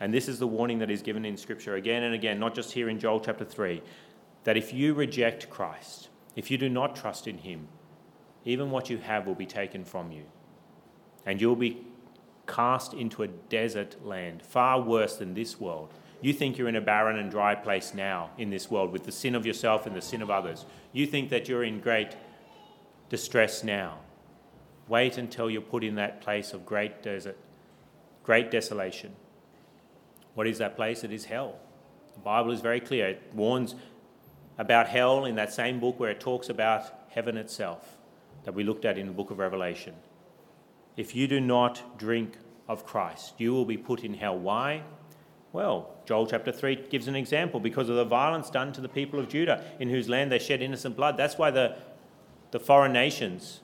And 0.00 0.14
this 0.14 0.28
is 0.28 0.38
the 0.38 0.46
warning 0.46 0.78
that 0.78 0.90
is 0.90 1.02
given 1.02 1.26
in 1.26 1.36
Scripture 1.36 1.74
again 1.74 2.02
and 2.02 2.14
again, 2.14 2.40
not 2.40 2.54
just 2.54 2.72
here 2.72 2.88
in 2.88 2.98
Joel 2.98 3.20
chapter 3.20 3.44
3, 3.44 3.82
that 4.44 4.56
if 4.56 4.72
you 4.72 4.94
reject 4.94 5.50
Christ, 5.50 6.08
if 6.36 6.50
you 6.50 6.56
do 6.56 6.70
not 6.70 6.96
trust 6.96 7.28
in 7.28 7.36
Him, 7.36 7.68
even 8.46 8.70
what 8.70 8.88
you 8.88 8.96
have 8.96 9.26
will 9.26 9.34
be 9.34 9.44
taken 9.44 9.84
from 9.84 10.10
you. 10.10 10.22
And 11.26 11.38
you'll 11.38 11.54
be 11.54 11.84
cast 12.46 12.94
into 12.94 13.22
a 13.22 13.28
desert 13.28 14.02
land, 14.02 14.42
far 14.42 14.80
worse 14.80 15.16
than 15.16 15.34
this 15.34 15.60
world. 15.60 15.92
You 16.22 16.32
think 16.32 16.56
you're 16.56 16.68
in 16.68 16.76
a 16.76 16.80
barren 16.80 17.18
and 17.18 17.30
dry 17.30 17.54
place 17.54 17.92
now 17.92 18.30
in 18.38 18.48
this 18.48 18.70
world 18.70 18.90
with 18.90 19.04
the 19.04 19.12
sin 19.12 19.34
of 19.34 19.44
yourself 19.44 19.84
and 19.84 19.94
the 19.94 20.00
sin 20.00 20.22
of 20.22 20.30
others. 20.30 20.64
You 20.94 21.06
think 21.06 21.28
that 21.28 21.46
you're 21.46 21.64
in 21.64 21.80
great 21.80 22.16
distress 23.10 23.62
now. 23.62 23.98
Wait 24.88 25.18
until 25.18 25.50
you're 25.50 25.60
put 25.60 25.82
in 25.82 25.96
that 25.96 26.20
place 26.20 26.52
of 26.52 26.64
great 26.64 27.02
desert, 27.02 27.36
great 28.22 28.50
desolation. 28.50 29.14
What 30.34 30.46
is 30.46 30.58
that 30.58 30.76
place? 30.76 31.02
It 31.02 31.12
is 31.12 31.24
hell. 31.24 31.56
The 32.14 32.20
Bible 32.20 32.52
is 32.52 32.60
very 32.60 32.80
clear. 32.80 33.08
It 33.08 33.22
warns 33.34 33.74
about 34.58 34.88
hell 34.88 35.24
in 35.24 35.34
that 35.36 35.52
same 35.52 35.80
book 35.80 35.98
where 35.98 36.10
it 36.10 36.20
talks 36.20 36.48
about 36.48 36.84
heaven 37.08 37.36
itself 37.36 37.96
that 38.44 38.54
we 38.54 38.62
looked 38.62 38.84
at 38.84 38.96
in 38.96 39.06
the 39.06 39.12
book 39.12 39.30
of 39.30 39.38
Revelation. 39.38 39.94
If 40.96 41.14
you 41.14 41.26
do 41.26 41.40
not 41.40 41.98
drink 41.98 42.36
of 42.68 42.86
Christ, 42.86 43.34
you 43.38 43.52
will 43.52 43.64
be 43.64 43.76
put 43.76 44.04
in 44.04 44.14
hell. 44.14 44.38
Why? 44.38 44.82
Well, 45.52 45.90
Joel 46.06 46.26
chapter 46.26 46.52
3 46.52 46.86
gives 46.90 47.08
an 47.08 47.16
example 47.16 47.60
because 47.60 47.88
of 47.88 47.96
the 47.96 48.04
violence 48.04 48.50
done 48.50 48.72
to 48.74 48.80
the 48.80 48.88
people 48.88 49.18
of 49.18 49.28
Judah, 49.28 49.64
in 49.80 49.88
whose 49.88 50.08
land 50.08 50.30
they 50.30 50.38
shed 50.38 50.62
innocent 50.62 50.96
blood. 50.96 51.16
That's 51.16 51.38
why 51.38 51.50
the, 51.50 51.76
the 52.50 52.60
foreign 52.60 52.92
nations 52.92 53.60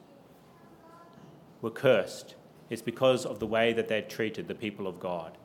were 1.62 1.70
cursed. 1.70 2.34
It's 2.68 2.82
because 2.82 3.24
of 3.24 3.38
the 3.38 3.46
way 3.46 3.72
that 3.72 3.88
they 3.88 4.02
treated 4.02 4.48
the 4.48 4.54
people 4.54 4.86
of 4.86 5.00
God. 5.00 5.38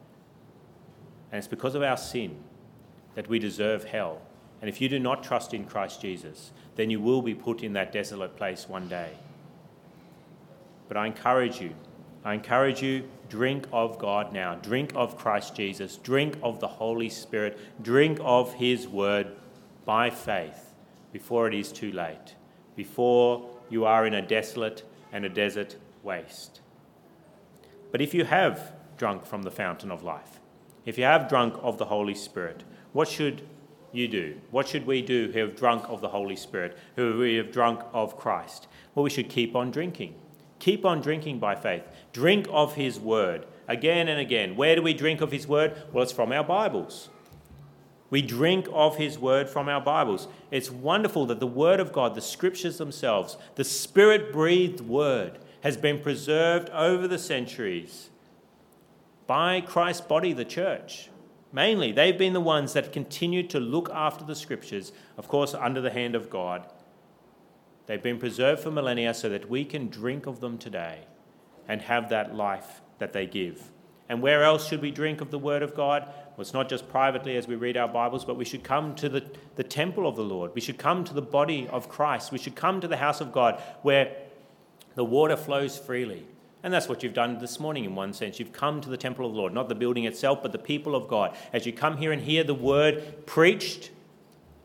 And 1.31 1.37
it's 1.37 1.47
because 1.47 1.75
of 1.75 1.83
our 1.83 1.97
sin 1.97 2.35
that 3.15 3.29
we 3.29 3.39
deserve 3.39 3.85
hell. 3.85 4.21
And 4.61 4.69
if 4.69 4.81
you 4.81 4.89
do 4.89 4.99
not 4.99 5.23
trust 5.23 5.53
in 5.53 5.63
Christ 5.63 6.01
Jesus, 6.01 6.51
then 6.75 6.89
you 6.89 6.99
will 6.99 7.21
be 7.21 7.33
put 7.33 7.63
in 7.63 7.73
that 7.73 7.93
desolate 7.93 8.35
place 8.35 8.67
one 8.67 8.89
day. 8.89 9.11
But 10.89 10.97
I 10.97 11.05
encourage 11.05 11.61
you, 11.61 11.73
I 12.25 12.33
encourage 12.33 12.81
you 12.81 13.07
Drink 13.29 13.67
of 13.73 13.99
God 13.99 14.31
now. 14.31 14.55
Drink 14.55 14.93
of 14.95 15.17
Christ 15.17 15.55
Jesus. 15.55 15.97
Drink 15.97 16.37
of 16.41 16.59
the 16.59 16.67
Holy 16.67 17.09
Spirit. 17.09 17.57
Drink 17.81 18.19
of 18.21 18.53
His 18.53 18.87
Word 18.87 19.33
by 19.85 20.09
faith 20.09 20.73
before 21.11 21.47
it 21.47 21.53
is 21.53 21.71
too 21.71 21.91
late, 21.91 22.35
before 22.75 23.49
you 23.69 23.85
are 23.85 24.05
in 24.05 24.13
a 24.13 24.21
desolate 24.21 24.83
and 25.11 25.25
a 25.25 25.29
desert 25.29 25.75
waste. 26.07 26.61
But 27.91 28.01
if 28.01 28.13
you 28.13 28.25
have 28.25 28.71
drunk 28.97 29.25
from 29.25 29.43
the 29.43 29.51
fountain 29.51 29.91
of 29.91 30.01
life, 30.01 30.39
if 30.85 30.97
you 30.97 31.03
have 31.03 31.29
drunk 31.29 31.53
of 31.61 31.77
the 31.77 31.85
Holy 31.85 32.15
Spirit, 32.15 32.63
what 32.93 33.09
should 33.09 33.41
you 33.91 34.07
do? 34.07 34.37
What 34.49 34.67
should 34.67 34.87
we 34.87 35.01
do 35.01 35.29
who 35.31 35.39
have 35.39 35.55
drunk 35.55 35.83
of 35.89 35.99
the 36.01 36.07
Holy 36.07 36.35
Spirit, 36.35 36.77
who 36.95 37.17
we 37.17 37.35
have 37.35 37.51
drunk 37.51 37.81
of 37.93 38.17
Christ? 38.17 38.67
Well, 38.95 39.03
we 39.03 39.09
should 39.09 39.29
keep 39.29 39.55
on 39.55 39.69
drinking. 39.69 40.15
Keep 40.59 40.85
on 40.85 41.01
drinking 41.01 41.39
by 41.39 41.55
faith. 41.55 41.83
Drink 42.13 42.47
of 42.49 42.75
His 42.75 42.99
Word 42.99 43.45
again 43.67 44.07
and 44.07 44.19
again. 44.19 44.55
Where 44.55 44.75
do 44.75 44.81
we 44.81 44.93
drink 44.93 45.21
of 45.21 45.31
His 45.31 45.47
Word? 45.47 45.75
Well, 45.91 46.03
it's 46.03 46.11
from 46.13 46.31
our 46.31 46.43
Bibles. 46.43 47.09
We 48.09 48.21
drink 48.21 48.67
of 48.71 48.95
His 48.95 49.19
Word 49.19 49.49
from 49.49 49.67
our 49.67 49.81
Bibles. 49.81 50.27
It's 50.49 50.71
wonderful 50.71 51.25
that 51.27 51.41
the 51.41 51.47
Word 51.47 51.79
of 51.81 51.91
God, 51.91 52.15
the 52.15 52.21
Scriptures 52.21 52.77
themselves, 52.77 53.37
the 53.55 53.65
Spirit 53.65 54.31
breathed 54.31 54.79
Word, 54.79 55.39
has 55.61 55.77
been 55.77 55.99
preserved 55.99 56.69
over 56.69 57.07
the 57.07 57.19
centuries 57.19 58.09
by 59.25 59.61
Christ's 59.61 60.05
body, 60.05 60.33
the 60.33 60.45
church. 60.45 61.09
Mainly, 61.51 61.91
they've 61.91 62.17
been 62.17 62.33
the 62.33 62.41
ones 62.41 62.73
that 62.73 62.93
continued 62.93 63.49
to 63.51 63.59
look 63.59 63.89
after 63.93 64.23
the 64.23 64.35
Scriptures, 64.35 64.91
of 65.17 65.27
course, 65.27 65.53
under 65.53 65.81
the 65.81 65.91
hand 65.91 66.15
of 66.15 66.29
God 66.29 66.65
They've 67.87 68.03
been 68.03 68.19
preserved 68.19 68.61
for 68.61 68.69
millennia 68.69 69.13
so 69.13 69.29
that 69.29 69.49
we 69.49 69.65
can 69.65 69.87
drink 69.87 70.27
of 70.27 70.41
them 70.41 70.57
today 70.57 70.99
and 71.67 71.81
have 71.81 72.09
that 72.09 72.35
life 72.35 72.81
that 72.99 73.13
they 73.13 73.25
give. 73.25 73.71
And 74.09 74.21
where 74.21 74.43
else 74.43 74.67
should 74.67 74.81
we 74.81 74.91
drink 74.91 75.19
of 75.19 75.31
the 75.31 75.39
Word 75.39 75.63
of 75.63 75.73
God? 75.73 76.03
Well, 76.05 76.41
it's 76.41 76.53
not 76.53 76.69
just 76.69 76.87
privately 76.87 77.35
as 77.37 77.47
we 77.47 77.55
read 77.55 77.75
our 77.75 77.87
Bibles, 77.87 78.23
but 78.23 78.37
we 78.37 78.45
should 78.45 78.63
come 78.63 78.93
to 78.95 79.09
the, 79.09 79.25
the 79.55 79.63
temple 79.63 80.07
of 80.07 80.15
the 80.15 80.23
Lord. 80.23 80.51
We 80.53 80.61
should 80.61 80.77
come 80.77 81.03
to 81.05 81.13
the 81.13 81.21
body 81.21 81.67
of 81.69 81.89
Christ. 81.89 82.31
We 82.31 82.37
should 82.37 82.55
come 82.55 82.79
to 82.81 82.87
the 82.87 82.97
house 82.97 83.21
of 83.21 83.31
God 83.31 83.61
where 83.81 84.15
the 84.97 85.05
water 85.05 85.37
flows 85.37 85.77
freely. 85.77 86.25
And 86.63 86.73
that's 86.73 86.89
what 86.89 87.03
you've 87.03 87.13
done 87.13 87.37
this 87.37 87.59
morning 87.59 87.85
in 87.85 87.93
one 87.93 88.13
sense. 88.13 88.39
You've 88.39 88.51
come 88.51 88.81
to 88.81 88.89
the 88.89 88.97
temple 88.97 89.27
of 89.27 89.31
the 89.31 89.37
Lord, 89.37 89.53
not 89.53 89.69
the 89.69 89.75
building 89.75 90.05
itself, 90.05 90.41
but 90.41 90.51
the 90.51 90.57
people 90.57 90.95
of 90.95 91.07
God. 91.07 91.37
As 91.53 91.67
you 91.67 91.71
come 91.71 91.97
here 91.97 92.11
and 92.11 92.19
hear 92.19 92.43
the 92.43 92.55
word 92.55 93.27
preached, 93.27 93.91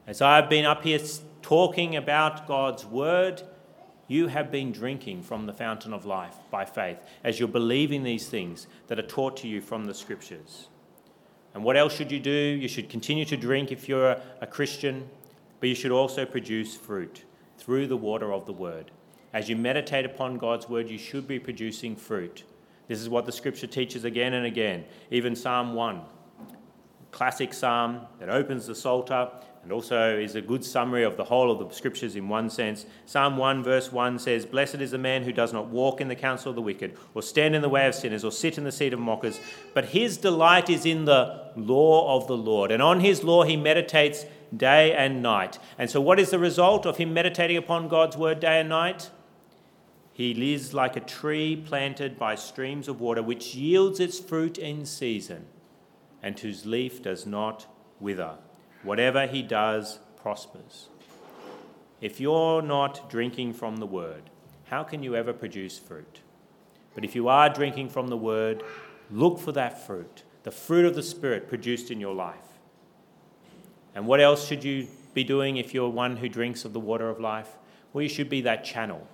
as 0.06 0.22
I've 0.22 0.48
been 0.48 0.64
up 0.64 0.84
here 0.84 0.98
talking 1.42 1.96
about 1.96 2.46
God's 2.48 2.86
word, 2.86 3.42
you 4.08 4.28
have 4.28 4.50
been 4.50 4.72
drinking 4.72 5.22
from 5.22 5.44
the 5.44 5.52
fountain 5.52 5.92
of 5.92 6.06
life 6.06 6.36
by 6.50 6.64
faith 6.64 6.98
as 7.22 7.38
you're 7.38 7.46
believing 7.46 8.02
these 8.02 8.26
things 8.26 8.66
that 8.86 8.98
are 8.98 9.06
taught 9.06 9.36
to 9.38 9.48
you 9.48 9.60
from 9.60 9.84
the 9.84 9.92
scriptures. 9.92 10.68
And 11.52 11.62
what 11.62 11.76
else 11.76 11.94
should 11.94 12.10
you 12.10 12.20
do? 12.20 12.30
You 12.30 12.68
should 12.68 12.88
continue 12.88 13.26
to 13.26 13.36
drink 13.36 13.70
if 13.70 13.86
you're 13.86 14.16
a 14.40 14.46
Christian, 14.46 15.10
but 15.60 15.68
you 15.68 15.74
should 15.74 15.92
also 15.92 16.24
produce 16.24 16.74
fruit 16.74 17.24
through 17.58 17.86
the 17.86 17.98
water 17.98 18.32
of 18.32 18.46
the 18.46 18.54
word. 18.54 18.90
As 19.32 19.48
you 19.48 19.56
meditate 19.56 20.04
upon 20.04 20.36
God's 20.36 20.68
word, 20.68 20.90
you 20.90 20.98
should 20.98 21.26
be 21.26 21.38
producing 21.38 21.96
fruit. 21.96 22.44
This 22.88 23.00
is 23.00 23.08
what 23.08 23.24
the 23.24 23.32
scripture 23.32 23.66
teaches 23.66 24.04
again 24.04 24.34
and 24.34 24.44
again. 24.44 24.84
Even 25.10 25.34
Psalm 25.34 25.74
1 25.74 26.02
classic 27.12 27.52
psalm 27.52 28.00
that 28.18 28.30
opens 28.30 28.66
the 28.66 28.74
Psalter 28.74 29.30
and 29.62 29.70
also 29.70 30.18
is 30.18 30.34
a 30.34 30.40
good 30.40 30.64
summary 30.64 31.04
of 31.04 31.16
the 31.16 31.22
whole 31.22 31.52
of 31.52 31.58
the 31.58 31.72
scriptures 31.72 32.16
in 32.16 32.28
one 32.28 32.50
sense. 32.50 32.84
Psalm 33.06 33.36
1, 33.36 33.62
verse 33.62 33.92
1 33.92 34.18
says, 34.18 34.44
Blessed 34.44 34.76
is 34.76 34.90
the 34.90 34.98
man 34.98 35.22
who 35.22 35.32
does 35.32 35.52
not 35.52 35.68
walk 35.68 36.00
in 36.00 36.08
the 36.08 36.16
counsel 36.16 36.50
of 36.50 36.56
the 36.56 36.62
wicked, 36.62 36.96
or 37.14 37.22
stand 37.22 37.54
in 37.54 37.62
the 37.62 37.68
way 37.68 37.86
of 37.86 37.94
sinners, 37.94 38.24
or 38.24 38.32
sit 38.32 38.58
in 38.58 38.64
the 38.64 38.72
seat 38.72 38.92
of 38.92 38.98
mockers, 38.98 39.38
but 39.72 39.90
his 39.90 40.16
delight 40.16 40.68
is 40.68 40.84
in 40.84 41.04
the 41.04 41.52
law 41.54 42.16
of 42.16 42.26
the 42.26 42.36
Lord. 42.36 42.72
And 42.72 42.82
on 42.82 42.98
his 42.98 43.22
law 43.22 43.44
he 43.44 43.56
meditates 43.56 44.24
day 44.56 44.92
and 44.92 45.22
night. 45.22 45.60
And 45.78 45.88
so, 45.88 46.00
what 46.00 46.18
is 46.18 46.30
the 46.30 46.40
result 46.40 46.84
of 46.84 46.96
him 46.96 47.14
meditating 47.14 47.56
upon 47.56 47.86
God's 47.86 48.16
word 48.16 48.40
day 48.40 48.58
and 48.58 48.68
night? 48.68 49.10
He 50.22 50.34
lives 50.34 50.72
like 50.72 50.94
a 50.94 51.00
tree 51.00 51.56
planted 51.56 52.16
by 52.16 52.36
streams 52.36 52.86
of 52.86 53.00
water, 53.00 53.24
which 53.24 53.56
yields 53.56 53.98
its 53.98 54.20
fruit 54.20 54.56
in 54.56 54.86
season, 54.86 55.46
and 56.22 56.38
whose 56.38 56.64
leaf 56.64 57.02
does 57.02 57.26
not 57.26 57.66
wither. 57.98 58.36
Whatever 58.84 59.26
he 59.26 59.42
does 59.42 59.98
prospers. 60.14 60.90
If 62.00 62.20
you're 62.20 62.62
not 62.62 63.10
drinking 63.10 63.54
from 63.54 63.78
the 63.78 63.86
word, 63.86 64.30
how 64.66 64.84
can 64.84 65.02
you 65.02 65.16
ever 65.16 65.32
produce 65.32 65.76
fruit? 65.80 66.20
But 66.94 67.04
if 67.04 67.16
you 67.16 67.26
are 67.26 67.48
drinking 67.48 67.88
from 67.88 68.06
the 68.06 68.16
word, 68.16 68.62
look 69.10 69.40
for 69.40 69.50
that 69.50 69.84
fruit, 69.84 70.22
the 70.44 70.52
fruit 70.52 70.84
of 70.84 70.94
the 70.94 71.02
Spirit 71.02 71.48
produced 71.48 71.90
in 71.90 71.98
your 71.98 72.14
life. 72.14 72.60
And 73.92 74.06
what 74.06 74.20
else 74.20 74.46
should 74.46 74.62
you 74.62 74.86
be 75.14 75.24
doing 75.24 75.56
if 75.56 75.74
you're 75.74 75.88
one 75.88 76.18
who 76.18 76.28
drinks 76.28 76.64
of 76.64 76.72
the 76.72 76.78
water 76.78 77.08
of 77.08 77.18
life? 77.18 77.56
Well, 77.92 78.02
you 78.02 78.08
should 78.08 78.28
be 78.28 78.42
that 78.42 78.62
channel 78.62 79.08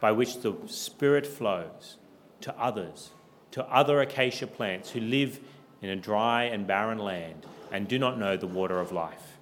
by 0.00 0.12
which 0.12 0.40
the 0.40 0.54
Spirit 0.66 1.26
flows 1.26 1.96
to 2.40 2.56
others, 2.58 3.10
to 3.50 3.64
other 3.66 4.00
acacia 4.00 4.46
plants 4.46 4.90
who 4.90 5.00
live 5.00 5.40
in 5.82 5.90
a 5.90 5.96
dry 5.96 6.44
and 6.44 6.66
barren 6.66 6.98
land 6.98 7.46
and 7.70 7.88
do 7.88 7.98
not 7.98 8.18
know 8.18 8.36
the 8.36 8.46
water 8.46 8.80
of 8.80 8.92
life. 8.92 9.38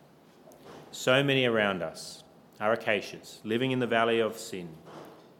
So 0.91 1.23
many 1.23 1.45
around 1.45 1.83
us 1.83 2.25
are 2.61 2.73
acacias, 2.73 3.41
living 3.45 3.71
in 3.71 3.81
the 3.81 3.87
valley 3.87 4.21
of 4.21 4.39
sin, 4.39 4.69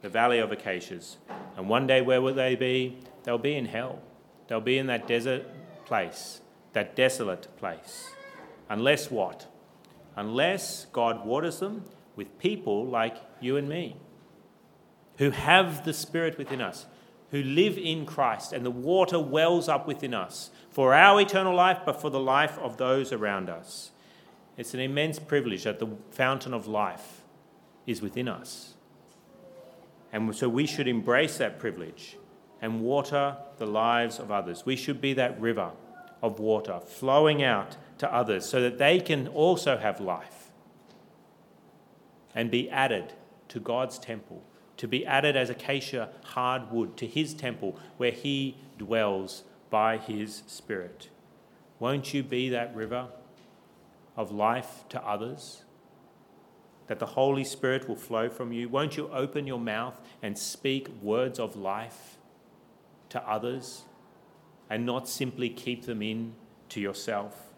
the 0.03 0.09
valley 0.09 0.39
of 0.39 0.53
acacias. 0.53 1.17
And 1.57 1.69
one 1.69 1.87
day, 1.87 2.03
where 2.03 2.21
will 2.21 2.35
they 2.35 2.55
be? 2.55 2.99
They'll 3.25 3.39
be 3.39 3.57
in 3.57 3.67
hell. 3.67 4.01
They'll 4.49 4.61
be 4.61 4.79
in 4.79 4.87
that 4.87 5.09
desert 5.09 5.47
place, 5.87 6.41
that 6.75 6.95
desolate 6.95 7.49
place. 7.57 8.11
Unless 8.69 9.11
what? 9.11 9.47
Unless 10.15 10.87
God 10.93 11.25
waters 11.27 11.61
them 11.61 11.85
with 12.15 12.39
people 12.39 12.87
like 12.87 13.17
you 13.41 13.57
and 13.57 13.69
me, 13.69 13.97
who 15.19 15.31
have 15.31 15.85
the 15.85 15.93
Spirit 15.93 16.39
within 16.39 16.61
us, 16.61 16.87
who 17.31 17.43
live 17.43 17.79
in 17.79 18.07
Christ, 18.07 18.53
and 18.53 18.65
the 18.65 18.71
water 18.71 19.19
wells 19.19 19.69
up 19.69 19.87
within 19.87 20.15
us 20.15 20.51
for 20.71 20.95
our 20.95 21.21
eternal 21.21 21.55
life, 21.55 21.81
but 21.85 22.01
for 22.01 22.11
the 22.11 22.21
life 22.21 22.59
of 22.59 22.77
those 22.77 23.13
around 23.13 23.49
us. 23.49 23.91
It's 24.57 24.75
an 24.75 24.81
immense 24.81 25.19
privilege 25.19 25.65
that 25.65 25.79
the 25.79 25.89
fountain 26.11 26.55
of 26.55 26.67
life 26.67 27.23
is 27.87 28.01
within 28.01 28.29
us. 28.29 28.75
And 30.13 30.35
so 30.35 30.49
we 30.49 30.67
should 30.67 30.89
embrace 30.89 31.39
that 31.39 31.59
privilege 31.59 32.17
and 32.63 32.81
water 32.81 33.37
the 33.59 33.67
lives 33.67 34.19
of 34.19 34.31
others. 34.31 34.65
We 34.65 34.77
should 34.77 35.01
be 35.01 35.13
that 35.15 35.39
river 35.41 35.73
of 36.23 36.39
water 36.39 36.81
flowing 36.81 37.43
out 37.43 37.77
to 37.99 38.13
others 38.13 38.47
so 38.47 38.61
that 38.63 38.79
they 38.79 39.01
can 39.01 39.29
also 39.29 39.77
have 39.77 40.01
life 40.01 40.51
and 42.35 42.51
be 42.51 42.71
added 42.71 43.13
to 43.49 43.61
God's 43.61 43.99
temple 43.99 44.43
to 44.77 44.87
be 44.87 45.07
added 45.07 45.37
as 45.37 45.51
acacia 45.51 46.11
hardwood 46.25 46.97
to 46.99 47.07
his 47.07 47.35
temple 47.35 47.79
where 47.97 48.11
he 48.11 48.57
dwells 48.79 49.45
by 49.71 49.99
his 49.99 50.43
Spirit. 50.47 51.09
Won't 51.79 52.15
you 52.15 52.23
be 52.23 52.49
that 52.51 52.75
river 52.75 53.09
of 54.17 54.31
life 54.31 54.85
to 54.91 55.03
others? 55.03 55.65
That 56.87 56.99
the 56.99 57.07
Holy 57.07 57.45
Spirit 57.45 57.89
will 57.89 57.97
flow 57.97 58.29
from 58.29 58.53
you? 58.53 58.69
Won't 58.69 58.97
you 58.97 59.11
open 59.11 59.47
your 59.47 59.59
mouth 59.59 60.01
and 60.23 60.39
speak 60.39 60.89
words 61.03 61.39
of 61.39 61.57
life 61.57 62.17
to 63.09 63.23
others 63.29 63.83
and 64.71 64.87
not 64.87 65.09
simply 65.09 65.49
keep 65.49 65.87
them 65.87 66.01
in 66.01 66.35
to 66.71 66.81
yourself? 66.81 67.49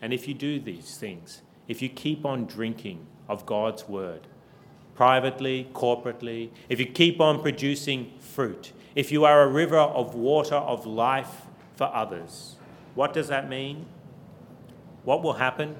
And 0.00 0.12
if 0.12 0.28
you 0.28 0.34
do 0.34 0.60
these 0.60 0.96
things, 0.96 1.42
if 1.68 1.80
you 1.80 1.88
keep 1.88 2.26
on 2.26 2.46
drinking 2.46 3.06
of 3.28 3.46
God's 3.46 3.88
word, 3.88 4.26
privately, 4.94 5.68
corporately, 5.72 6.50
if 6.68 6.78
you 6.78 6.86
keep 6.86 7.20
on 7.20 7.40
producing 7.40 8.12
fruit, 8.18 8.72
if 8.94 9.10
you 9.10 9.24
are 9.24 9.42
a 9.42 9.48
river 9.48 9.78
of 9.78 10.14
water 10.14 10.56
of 10.56 10.86
life 10.86 11.42
for 11.76 11.90
others, 11.94 12.56
what 12.94 13.12
does 13.12 13.28
that 13.28 13.48
mean? 13.48 13.86
What 15.04 15.22
will 15.22 15.34
happen? 15.34 15.76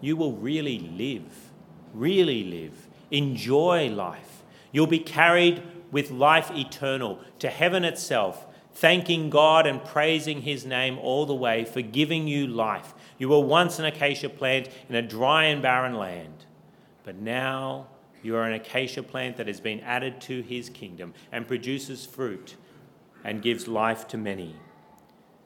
You 0.00 0.16
will 0.16 0.32
really 0.32 0.78
live, 0.78 1.50
really 1.92 2.44
live, 2.44 2.88
enjoy 3.10 3.88
life. 3.88 4.42
You'll 4.70 4.86
be 4.86 4.98
carried 4.98 5.62
with 5.90 6.10
life 6.10 6.50
eternal 6.52 7.20
to 7.40 7.50
heaven 7.50 7.84
itself, 7.84 8.46
thanking 8.72 9.28
God 9.28 9.66
and 9.66 9.84
praising 9.84 10.42
His 10.42 10.64
name 10.64 10.98
all 10.98 11.26
the 11.26 11.34
way 11.34 11.64
for 11.64 11.82
giving 11.82 12.26
you 12.26 12.46
life. 12.46 12.94
You 13.18 13.28
were 13.28 13.40
once 13.40 13.78
an 13.78 13.84
acacia 13.84 14.30
plant 14.30 14.68
in 14.88 14.94
a 14.94 15.02
dry 15.02 15.44
and 15.44 15.60
barren 15.60 15.94
land, 15.94 16.46
but 17.04 17.16
now 17.16 17.88
you 18.22 18.36
are 18.36 18.44
an 18.44 18.52
acacia 18.52 19.02
plant 19.02 19.36
that 19.36 19.46
has 19.46 19.60
been 19.60 19.80
added 19.80 20.20
to 20.22 20.42
his 20.42 20.70
kingdom 20.70 21.12
and 21.30 21.46
produces 21.46 22.06
fruit 22.06 22.56
and 23.24 23.42
gives 23.42 23.68
life 23.68 24.06
to 24.08 24.18
many. 24.18 24.56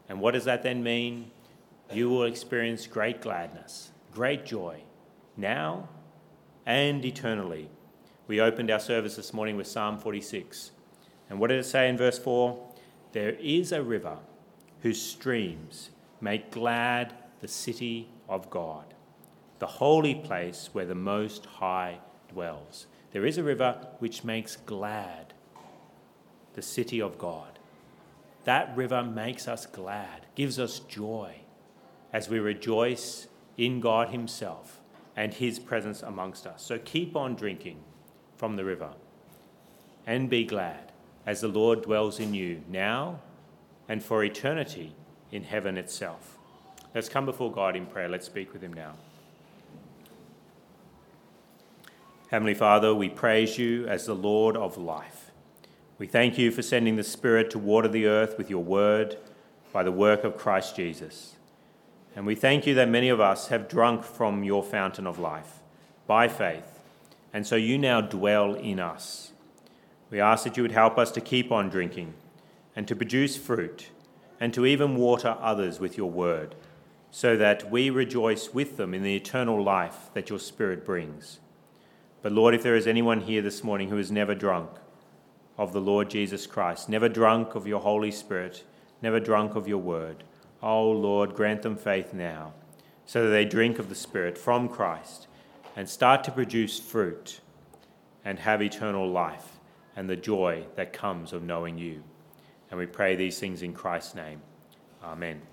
And 0.09 0.21
what 0.21 0.35
does 0.35 0.45
that 0.45 0.63
then 0.63 0.83
mean? 0.83 1.31
You 1.93 2.09
will 2.09 2.25
experience 2.25 2.87
great 2.87 3.21
gladness, 3.21 3.91
great 4.13 4.45
joy, 4.45 4.83
now 5.37 5.89
and 6.65 7.05
eternally. 7.05 7.71
We 8.27 8.41
opened 8.41 8.71
our 8.71 8.81
service 8.81 9.17
this 9.17 9.33
morning 9.33 9.57
with 9.57 9.67
Psalm 9.67 9.99
46. 9.99 10.73
And 11.31 11.39
what 11.39 11.49
did 11.49 11.59
it 11.59 11.65
say 11.65 11.89
in 11.89 11.97
verse 11.97 12.19
4? 12.19 12.59
There 13.13 13.37
is 13.41 13.73
a 13.73 13.83
river 13.83 14.19
whose 14.83 15.01
streams 15.01 15.91
make 16.21 16.51
glad 16.51 17.15
the 17.41 17.49
city 17.49 18.09
of 18.29 18.51
God, 18.51 18.95
the 19.59 19.67
holy 19.67 20.15
place 20.15 20.71
where 20.73 20.85
the 20.85 20.95
Most 20.95 21.47
High 21.47 22.01
dwells. 22.29 22.87
There 23.13 23.27
is 23.27 23.39
a 23.39 23.43
river 23.43 23.87
which 23.99 24.25
makes 24.25 24.57
glad 24.57 25.33
the 26.55 26.63
city 26.63 27.01
of 27.01 27.19
God. 27.19 27.59
That 28.45 28.77
river 28.77 29.03
makes 29.03 29.49
us 29.49 29.67
glad, 29.67 30.27
gives 30.35 30.59
us 30.59 30.79
joy 30.81 31.37
as 32.13 32.29
we 32.29 32.39
rejoice 32.39 33.27
in 33.57 33.81
God 33.81 34.11
Himself 34.11 34.81
and 35.17 35.35
His 35.35 35.59
presence 35.59 36.03
amongst 36.03 36.47
us. 36.47 36.63
So 36.63 36.79
keep 36.79 37.17
on 37.17 37.35
drinking 37.35 37.83
from 38.37 38.57
the 38.57 38.65
river 38.65 38.91
and 40.07 40.31
be 40.31 40.45
glad 40.45 40.93
as 41.27 41.41
the 41.41 41.49
Lord 41.49 41.83
dwells 41.83 42.21
in 42.21 42.35
you 42.35 42.63
now 42.69 43.21
and 43.89 44.03
for 44.03 44.23
eternity 44.23 44.95
in 45.33 45.43
heaven 45.43 45.77
itself. 45.77 46.39
Let's 46.95 47.09
come 47.09 47.27
before 47.27 47.53
God 47.53 47.77
in 47.77 47.87
prayer. 47.87 48.09
Let's 48.09 48.27
speak 48.27 48.53
with 48.53 48.63
Him 48.63 48.73
now. 48.73 48.95
Heavenly 52.29 52.55
Father, 52.55 52.93
we 52.93 53.09
praise 53.09 53.57
you 53.57 53.87
as 53.87 54.07
the 54.07 54.15
Lord 54.15 54.57
of 54.57 54.77
life. 54.77 55.31
We 55.97 56.09
thank 56.09 56.37
you 56.37 56.51
for 56.51 56.61
sending 56.61 56.97
the 56.97 57.05
Spirit 57.05 57.51
to 57.51 57.59
water 57.61 57.87
the 57.87 58.07
earth 58.07 58.37
with 58.37 58.51
your 58.51 58.65
word 58.65 59.17
by 59.73 59.85
the 59.85 59.93
work 59.93 60.25
of 60.25 60.37
Christ 60.37 60.75
Jesus. 60.75 61.37
And 62.17 62.27
we 62.27 62.35
thank 62.35 62.67
you 62.67 62.75
that 62.75 62.89
many 62.89 63.09
of 63.11 63.21
us 63.21 63.47
have 63.47 63.69
drunk 63.69 64.03
from 64.03 64.43
your 64.43 64.65
fountain 64.65 65.07
of 65.07 65.21
life 65.21 65.61
by 66.09 66.27
faith, 66.27 66.81
and 67.33 67.47
so 67.47 67.55
you 67.55 67.79
now 67.79 68.01
dwell 68.01 68.55
in 68.55 68.81
us. 68.81 69.31
We 70.11 70.21
ask 70.21 70.43
that 70.43 70.57
you 70.57 70.65
would 70.65 70.73
help 70.73 70.99
us 70.99 71.13
to 71.13 71.21
keep 71.21 71.53
on 71.53 71.69
drinking 71.69 72.15
and 72.75 72.89
to 72.89 72.97
produce 72.97 73.37
fruit 73.37 73.91
and 74.41 74.53
to 74.53 74.67
even 74.67 74.97
water 74.97 75.37
others 75.41 75.79
with 75.79 75.97
your 75.97 76.11
word, 76.11 76.57
so 77.13 77.37
that 77.37 77.71
we 77.71 77.89
rejoice 77.89 78.53
with 78.53 78.79
them 78.79 78.95
in 78.95 79.05
the 79.05 79.15
eternal 79.15 79.63
life 79.63 80.11
that 80.15 80.29
your 80.29 80.41
Spirit 80.41 80.85
brings. 80.85 81.39
But 82.23 82.33
Lord, 82.33 82.55
if 82.55 82.63
there 82.63 82.77
is 82.77 82.87
anyone 82.87 83.21
here 83.21 83.43
this 83.43 83.63
morning 83.63 83.89
who 83.89 83.97
has 83.97 84.11
never 84.11 84.35
drunk 84.35 84.71
of 85.59 85.73
the 85.73 85.81
Lord 85.81 86.11
Jesus 86.11 86.47
Christ, 86.47 86.89
never 86.89 87.09
drunk 87.09 87.55
of 87.55 87.67
your 87.67 87.81
Holy 87.81 88.11
Spirit, 88.11 88.65
never 89.03 89.21
drunk 89.21 89.55
of 89.55 89.69
your 89.69 89.79
word, 89.79 90.25
oh 90.63 90.91
Lord, 90.91 91.35
grant 91.35 91.63
them 91.63 91.77
faith 91.77 92.13
now, 92.13 92.53
so 93.05 93.25
that 93.25 93.31
they 93.31 93.45
drink 93.45 93.79
of 93.79 93.89
the 93.89 93.95
Spirit 93.95 94.37
from 94.37 94.69
Christ 94.69 95.29
and 95.77 95.89
start 95.89 96.25
to 96.25 96.33
produce 96.33 96.81
fruit 96.81 97.41
and 98.25 98.39
have 98.41 98.63
eternal 98.63 99.09
life 99.09 99.59
and 99.95 100.11
the 100.11 100.17
joy 100.17 100.65
that 100.75 100.93
comes 100.93 101.33
of 101.33 101.43
knowing 101.43 101.79
you. 101.79 102.03
And 102.71 102.79
we 102.79 102.87
pray 102.87 103.15
these 103.15 103.39
things 103.39 103.63
in 103.63 103.73
Christ's 103.73 104.15
name. 104.15 104.41
Amen. 105.05 105.41